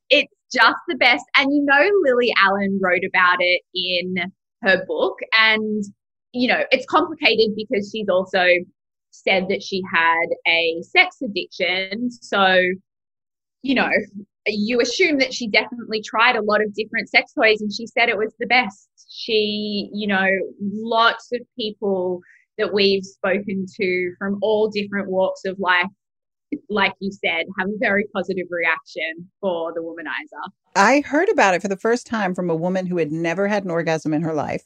It's 0.10 0.34
just 0.52 0.78
the 0.88 0.96
best. 0.96 1.24
And 1.38 1.54
you 1.54 1.64
know, 1.64 1.90
Lily 2.04 2.34
Allen 2.38 2.80
wrote 2.82 3.04
about 3.08 3.38
it 3.40 3.62
in 3.74 4.32
her 4.64 4.84
book. 4.86 5.18
And, 5.38 5.84
you 6.34 6.48
know, 6.48 6.64
it's 6.72 6.86
complicated 6.86 7.56
because 7.56 7.90
she's 7.92 8.10
also 8.10 8.46
said 9.12 9.48
that 9.50 9.64
she 9.64 9.82
had 9.94 10.28
a 10.48 10.82
sex 10.84 11.18
addiction. 11.24 12.12
So, 12.12 12.58
you 13.62 13.76
know, 13.76 13.90
you 14.48 14.82
assume 14.82 15.20
that 15.20 15.34
she 15.34 15.48
definitely 15.48 16.02
tried 16.02 16.36
a 16.36 16.42
lot 16.42 16.62
of 16.62 16.74
different 16.74 17.10
sex 17.10 17.34
toys 17.34 17.62
and 17.62 17.72
she 17.72 17.86
said 17.88 18.10
it 18.10 18.18
was 18.18 18.34
the 18.40 18.48
best. 18.48 18.90
She, 19.10 19.90
you 19.94 20.08
know, 20.08 20.28
lots 20.62 21.30
of 21.34 21.42
people 21.58 22.22
that 22.58 22.74
we've 22.74 23.04
spoken 23.04 23.66
to 23.80 24.14
from 24.18 24.40
all 24.42 24.70
different 24.70 25.10
walks 25.10 25.42
of 25.46 25.58
life, 25.60 25.88
like 26.70 26.94
you 27.00 27.12
said, 27.12 27.46
have 27.58 27.68
a 27.68 27.78
very 27.80 28.06
positive 28.14 28.48
reaction 28.50 29.30
for 29.40 29.74
the 29.74 29.82
womanizer. 29.82 30.52
I 30.76 31.02
heard 31.02 31.30
about 31.30 31.54
it 31.54 31.62
for 31.62 31.68
the 31.68 31.78
first 31.78 32.06
time 32.06 32.36
from 32.36 32.50
a 32.50 32.56
woman 32.56 32.86
who 32.86 32.98
had 32.98 33.12
never 33.12 33.48
had 33.48 33.64
an 33.64 33.72
orgasm 33.72 34.14
in 34.14 34.22
her 34.22 34.34
life 34.34 34.64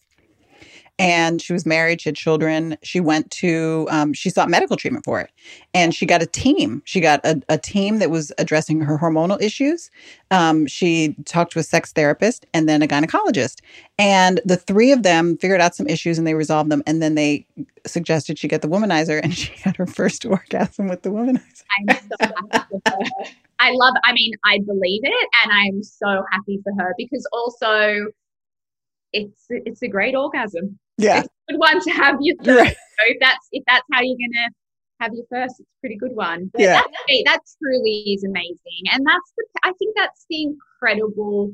and 0.98 1.42
she 1.42 1.52
was 1.52 1.66
married 1.66 2.02
she 2.02 2.10
had 2.10 2.16
children. 2.16 2.78
She 2.82 3.00
went 3.00 3.30
to 3.32 3.88
um, 3.90 4.14
she 4.14 4.30
sought 4.30 4.50
medical 4.50 4.78
treatment 4.78 5.04
for 5.04 5.20
it 5.20 5.30
and 5.74 5.94
she 5.94 6.06
got 6.06 6.22
a 6.22 6.26
team. 6.26 6.82
She 6.86 7.02
got 7.02 7.26
a, 7.26 7.42
a 7.50 7.58
team 7.58 8.00
that 8.00 8.10
was 8.10 8.32
addressing 8.38 8.82
her 8.82 8.98
hormonal 8.98 9.42
issues. 9.42 9.92
Um, 10.32 10.68
she 10.68 11.16
talked 11.26 11.52
to 11.54 11.60
a 11.60 11.64
sex 11.64 11.92
therapist 11.92 12.46
and 12.54 12.70
then 12.70 12.82
a 12.82 12.88
gynecologist 12.88 13.60
and 13.98 14.40
the 14.46 14.58
three 14.58 14.92
of 14.92 15.04
them 15.04 15.38
figured 15.38 15.62
out 15.62 15.76
some 15.76 15.88
issues 15.88 16.18
and 16.18 16.26
they 16.26 16.34
resolved 16.34 16.70
them 16.72 16.82
and 16.88 17.02
then 17.02 17.16
they 17.16 17.46
suggested 17.86 18.40
she 18.40 18.48
get 18.48 18.62
the 18.62 18.68
womanizer 18.68 19.20
and 19.22 19.34
she 19.38 19.52
had 19.56 19.76
her 19.76 19.86
first 19.88 20.26
orgasm 20.26 20.88
with 20.88 21.02
the 21.02 21.10
womanizer. 21.10 21.64
I'm 21.90 21.98
so 21.98 22.16
i 23.60 23.72
love 23.72 23.94
i 24.04 24.12
mean 24.12 24.34
i 24.44 24.60
believe 24.66 25.02
it 25.04 25.30
and 25.44 25.52
i'm 25.52 25.82
so 25.82 26.24
happy 26.32 26.60
for 26.64 26.74
her 26.78 26.94
because 26.98 27.26
also 27.32 28.12
it's 29.14 29.46
it's 29.50 29.82
a 29.82 29.88
great 29.88 30.16
orgasm 30.16 30.78
yeah. 30.98 31.20
It's 31.20 31.28
a 31.28 31.54
good 31.54 31.60
one 31.60 31.82
to 31.82 31.92
have 31.92 32.18
your 32.22 32.36
first. 32.38 32.60
Right. 32.60 32.76
So 32.76 33.06
if 33.08 33.18
that's 33.20 33.48
if 33.52 33.64
that's 33.68 33.86
how 33.92 34.02
you're 34.02 34.18
gonna 34.18 34.50
have 35.02 35.14
your 35.14 35.26
first, 35.30 35.56
it's 35.60 35.70
a 35.70 35.80
pretty 35.82 35.98
good 35.98 36.16
one. 36.16 36.50
But 36.54 36.62
yeah. 36.62 36.82
That, 36.82 37.24
that 37.26 37.40
truly 37.62 38.14
is 38.14 38.24
amazing. 38.24 38.84
And 38.92 39.06
that's 39.06 39.34
the 39.38 39.46
I 39.64 39.74
think 39.80 39.96
that's 39.96 40.26
the 40.30 40.44
incredible 40.44 41.54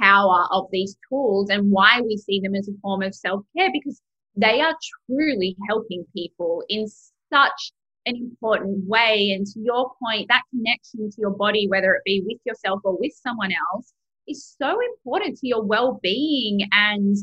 power 0.00 0.46
of 0.50 0.66
these 0.72 0.96
tools 1.08 1.50
and 1.50 1.70
why 1.70 2.00
we 2.00 2.16
see 2.16 2.40
them 2.40 2.54
as 2.54 2.68
a 2.68 2.72
form 2.82 3.02
of 3.02 3.14
self-care 3.14 3.70
because 3.72 4.00
they 4.36 4.60
are 4.60 4.74
truly 5.06 5.56
helping 5.68 6.04
people 6.14 6.64
in 6.68 6.86
such 7.32 7.72
an 8.06 8.16
important 8.16 8.88
way. 8.88 9.30
And 9.30 9.46
to 9.46 9.60
your 9.60 9.92
point, 10.02 10.28
that 10.28 10.42
connection 10.50 11.10
to 11.10 11.16
your 11.18 11.30
body, 11.30 11.68
whether 11.68 11.94
it 11.94 12.02
be 12.04 12.22
with 12.26 12.38
yourself 12.44 12.80
or 12.84 12.98
with 12.98 13.12
someone 13.22 13.50
else, 13.72 13.92
is 14.26 14.54
so 14.60 14.78
important 14.80 15.38
to 15.38 15.46
your 15.46 15.62
well-being 15.62 16.66
and 16.72 17.16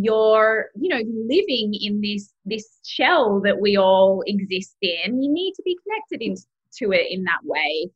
you're 0.00 0.66
you 0.80 0.88
know 0.88 1.02
living 1.28 1.72
in 1.80 2.00
this 2.00 2.32
this 2.44 2.78
shell 2.84 3.40
that 3.42 3.60
we 3.60 3.76
all 3.76 4.22
exist 4.26 4.76
in 4.80 5.22
you 5.22 5.32
need 5.32 5.52
to 5.54 5.62
be 5.64 5.76
connected 5.84 6.22
into 6.22 6.92
it 6.92 7.06
in 7.10 7.24
that 7.24 7.40
way 7.44 7.88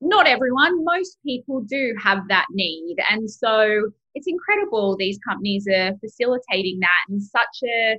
not 0.00 0.26
everyone 0.26 0.84
most 0.84 1.18
people 1.24 1.62
do 1.62 1.94
have 2.02 2.18
that 2.28 2.46
need 2.50 2.96
and 3.10 3.30
so 3.30 3.90
it's 4.14 4.26
incredible 4.26 4.96
these 4.98 5.18
companies 5.26 5.66
are 5.72 5.92
facilitating 6.00 6.78
that 6.80 7.04
in 7.08 7.20
such 7.20 7.62
a 7.64 7.96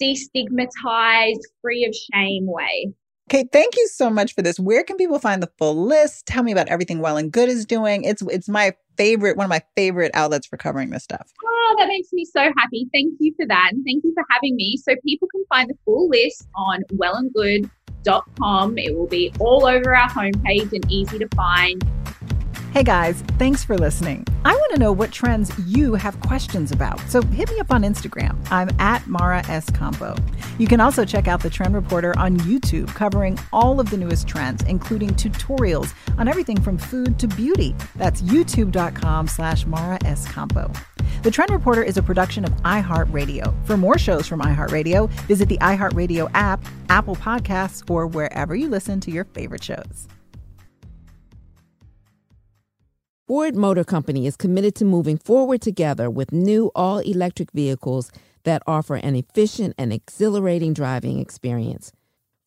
destigmatized 0.00 1.40
free 1.60 1.84
of 1.84 1.94
shame 1.94 2.46
way 2.46 2.92
Okay, 3.30 3.48
thank 3.50 3.74
you 3.74 3.88
so 3.88 4.10
much 4.10 4.34
for 4.34 4.42
this. 4.42 4.60
Where 4.60 4.84
can 4.84 4.98
people 4.98 5.18
find 5.18 5.42
the 5.42 5.50
full 5.56 5.86
list? 5.86 6.26
Tell 6.26 6.42
me 6.42 6.52
about 6.52 6.68
everything 6.68 7.00
Well 7.00 7.16
and 7.16 7.32
Good 7.32 7.48
is 7.48 7.64
doing. 7.64 8.04
It's 8.04 8.20
it's 8.28 8.50
my 8.50 8.74
favorite, 8.96 9.36
one 9.36 9.44
of 9.44 9.50
my 9.50 9.62
favorite 9.76 10.10
outlets 10.14 10.46
for 10.46 10.56
covering 10.56 10.90
this 10.90 11.04
stuff. 11.04 11.32
Oh, 11.44 11.76
that 11.78 11.88
makes 11.88 12.12
me 12.12 12.24
so 12.24 12.40
happy. 12.58 12.88
Thank 12.92 13.14
you 13.20 13.34
for 13.36 13.46
that. 13.46 13.70
And 13.72 13.84
thank 13.84 14.04
you 14.04 14.12
for 14.14 14.24
having 14.30 14.56
me. 14.56 14.76
So 14.76 14.94
people 15.04 15.28
can 15.28 15.44
find 15.48 15.68
the 15.68 15.74
full 15.84 16.08
list 16.08 16.46
on 16.54 16.82
wellandgood.com. 16.94 18.78
It 18.78 18.96
will 18.96 19.06
be 19.06 19.32
all 19.38 19.66
over 19.66 19.94
our 19.94 20.08
homepage 20.08 20.72
and 20.72 20.90
easy 20.90 21.18
to 21.18 21.28
find. 21.34 21.82
Hey 22.74 22.82
guys, 22.82 23.22
thanks 23.38 23.62
for 23.62 23.78
listening. 23.78 24.26
I 24.44 24.52
want 24.52 24.72
to 24.72 24.80
know 24.80 24.90
what 24.90 25.12
trends 25.12 25.52
you 25.64 25.94
have 25.94 26.18
questions 26.22 26.72
about, 26.72 26.98
so 27.08 27.22
hit 27.22 27.48
me 27.48 27.60
up 27.60 27.72
on 27.72 27.82
Instagram. 27.82 28.36
I'm 28.50 28.68
at 28.80 29.06
Mara 29.06 29.42
Schiavocampo. 29.44 30.20
You 30.58 30.66
can 30.66 30.80
also 30.80 31.04
check 31.04 31.28
out 31.28 31.40
the 31.40 31.50
Trend 31.50 31.76
Reporter 31.76 32.18
on 32.18 32.36
YouTube, 32.38 32.88
covering 32.88 33.38
all 33.52 33.78
of 33.78 33.90
the 33.90 33.96
newest 33.96 34.26
trends, 34.26 34.64
including 34.64 35.10
tutorials 35.10 35.94
on 36.18 36.26
everything 36.26 36.60
from 36.60 36.76
food 36.76 37.16
to 37.20 37.28
beauty. 37.28 37.76
That's 37.94 38.22
youtube.com 38.22 39.28
slash 39.28 39.66
Mara 39.66 40.00
Schiavocampo. 40.00 40.76
The 41.22 41.30
Trend 41.30 41.52
Reporter 41.52 41.84
is 41.84 41.96
a 41.96 42.02
production 42.02 42.44
of 42.44 42.50
iHeartRadio. 42.64 43.54
For 43.68 43.76
more 43.76 43.98
shows 43.98 44.26
from 44.26 44.40
iHeartRadio, 44.40 45.08
visit 45.28 45.48
the 45.48 45.58
iHeartRadio 45.58 46.28
app, 46.34 46.64
Apple 46.88 47.14
Podcasts, 47.14 47.88
or 47.88 48.08
wherever 48.08 48.56
you 48.56 48.68
listen 48.68 48.98
to 48.98 49.12
your 49.12 49.26
favorite 49.26 49.62
shows. 49.62 50.08
Ford 53.26 53.56
Motor 53.56 53.84
Company 53.84 54.26
is 54.26 54.36
committed 54.36 54.74
to 54.74 54.84
moving 54.84 55.16
forward 55.16 55.62
together 55.62 56.10
with 56.10 56.30
new 56.30 56.70
all 56.74 56.98
electric 56.98 57.50
vehicles 57.52 58.12
that 58.42 58.62
offer 58.66 58.96
an 58.96 59.16
efficient 59.16 59.74
and 59.78 59.94
exhilarating 59.94 60.74
driving 60.74 61.18
experience. 61.18 61.90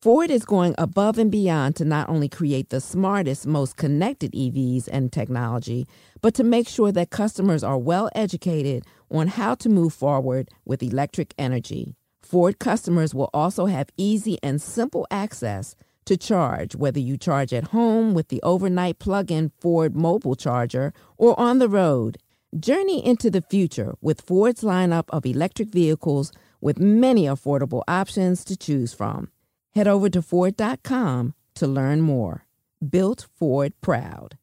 Ford 0.00 0.30
is 0.30 0.44
going 0.44 0.76
above 0.78 1.18
and 1.18 1.32
beyond 1.32 1.74
to 1.76 1.84
not 1.84 2.08
only 2.08 2.28
create 2.28 2.70
the 2.70 2.80
smartest, 2.80 3.44
most 3.44 3.76
connected 3.76 4.30
EVs 4.30 4.88
and 4.92 5.12
technology, 5.12 5.84
but 6.20 6.32
to 6.34 6.44
make 6.44 6.68
sure 6.68 6.92
that 6.92 7.10
customers 7.10 7.64
are 7.64 7.76
well 7.76 8.08
educated 8.14 8.84
on 9.10 9.26
how 9.26 9.56
to 9.56 9.68
move 9.68 9.92
forward 9.92 10.48
with 10.64 10.80
electric 10.80 11.34
energy. 11.36 11.96
Ford 12.22 12.60
customers 12.60 13.12
will 13.12 13.30
also 13.34 13.66
have 13.66 13.90
easy 13.96 14.38
and 14.44 14.62
simple 14.62 15.08
access 15.10 15.74
to 16.08 16.16
charge, 16.16 16.74
whether 16.74 16.98
you 16.98 17.18
charge 17.18 17.52
at 17.52 17.68
home 17.68 18.14
with 18.14 18.28
the 18.28 18.42
overnight 18.42 18.98
plug 18.98 19.30
in 19.30 19.52
Ford 19.60 19.94
mobile 19.94 20.34
charger 20.34 20.92
or 21.18 21.38
on 21.38 21.58
the 21.58 21.68
road. 21.68 22.16
Journey 22.58 23.04
into 23.04 23.30
the 23.30 23.42
future 23.42 23.94
with 24.00 24.22
Ford's 24.22 24.62
lineup 24.62 25.04
of 25.10 25.26
electric 25.26 25.68
vehicles 25.68 26.32
with 26.62 26.78
many 26.78 27.24
affordable 27.24 27.82
options 27.86 28.42
to 28.46 28.56
choose 28.56 28.94
from. 28.94 29.30
Head 29.74 29.86
over 29.86 30.08
to 30.08 30.22
Ford.com 30.22 31.34
to 31.54 31.66
learn 31.66 32.00
more. 32.00 32.46
Built 32.88 33.26
Ford 33.38 33.74
Proud. 33.82 34.38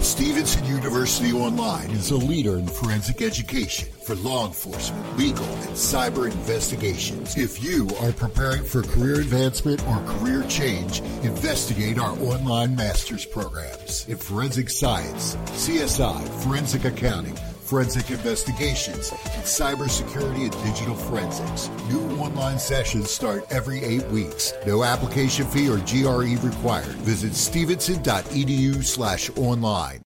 Stevenson 0.00 0.64
University 0.64 1.30
Online 1.30 1.90
is 1.90 2.10
a 2.10 2.16
leader 2.16 2.56
in 2.56 2.66
forensic 2.66 3.20
education 3.20 3.86
for 4.02 4.14
law 4.16 4.46
enforcement, 4.46 5.18
legal, 5.18 5.44
and 5.44 5.70
cyber 5.70 6.24
investigations. 6.24 7.36
If 7.36 7.62
you 7.62 7.86
are 8.00 8.10
preparing 8.12 8.64
for 8.64 8.82
career 8.82 9.16
advancement 9.20 9.86
or 9.86 10.02
career 10.06 10.42
change, 10.48 11.00
investigate 11.22 11.98
our 11.98 12.12
online 12.20 12.74
master's 12.74 13.26
programs 13.26 14.08
in 14.08 14.16
forensic 14.16 14.70
science, 14.70 15.36
CSI, 15.52 16.26
forensic 16.42 16.86
accounting, 16.86 17.36
forensic 17.70 18.10
investigations, 18.10 19.12
and 19.12 19.44
cybersecurity 19.44 20.42
and 20.50 20.64
digital 20.64 20.96
forensics. 20.96 21.70
New 21.88 22.18
online 22.18 22.58
sessions 22.58 23.08
start 23.10 23.46
every 23.50 23.84
eight 23.84 24.04
weeks. 24.08 24.52
No 24.66 24.82
application 24.82 25.46
fee 25.46 25.70
or 25.70 25.78
GRE 25.78 26.36
required. 26.46 26.96
Visit 27.06 27.34
stevenson.edu 27.34 28.84
slash 28.84 29.30
online. 29.36 30.02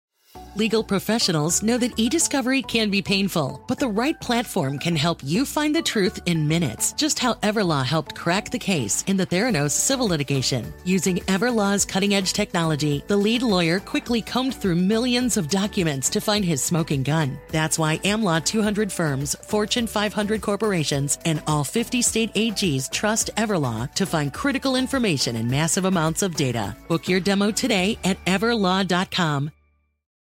Legal 0.57 0.85
professionals 0.85 1.65
know 1.65 1.77
that 1.77 1.99
e-discovery 1.99 2.63
can 2.63 2.89
be 2.89 3.03
painful, 3.03 3.61
but 3.67 3.81
the 3.81 3.89
right 3.89 4.21
platform 4.21 4.79
can 4.79 4.95
help 4.95 5.19
you 5.25 5.45
find 5.45 5.75
the 5.75 5.83
truth 5.83 6.21
in 6.27 6.47
minutes. 6.47 6.93
Just 6.93 7.19
how 7.19 7.35
Everlaw 7.35 7.85
helped 7.85 8.15
crack 8.15 8.51
the 8.53 8.59
case 8.59 9.03
in 9.09 9.17
the 9.17 9.27
Theranos 9.27 9.73
civil 9.73 10.07
litigation. 10.07 10.73
Using 10.85 11.17
Everlaw's 11.27 11.85
cutting-edge 11.85 12.33
technology, 12.33 13.03
the 13.09 13.17
lead 13.17 13.43
lawyer 13.43 13.81
quickly 13.81 14.23
combed 14.23 14.55
through 14.55 14.77
millions 14.77 15.37
of 15.37 15.49
documents 15.49 16.09
to 16.11 16.21
find 16.21 16.45
his 16.45 16.63
smoking 16.63 17.03
gun. 17.03 17.37
That's 17.51 17.77
why 17.77 17.99
AmLaw 17.99 18.45
200 18.45 18.93
firms, 18.93 19.35
Fortune 19.43 19.89
500 19.89 20.41
corporations, 20.41 21.19
and 21.25 21.43
all 21.49 21.65
50 21.65 22.01
state 22.01 22.33
AGs 22.35 22.93
trust 22.93 23.31
Everlaw 23.37 23.93
to 23.95 24.07
find 24.07 24.33
critical 24.33 24.77
information 24.77 25.35
in 25.35 25.51
massive 25.51 25.85
amounts 25.85 26.23
of 26.23 26.37
data. 26.37 26.77
Book 26.87 27.09
your 27.09 27.19
demo 27.19 27.51
today 27.51 27.99
at 28.05 28.25
everlaw.com. 28.25 29.51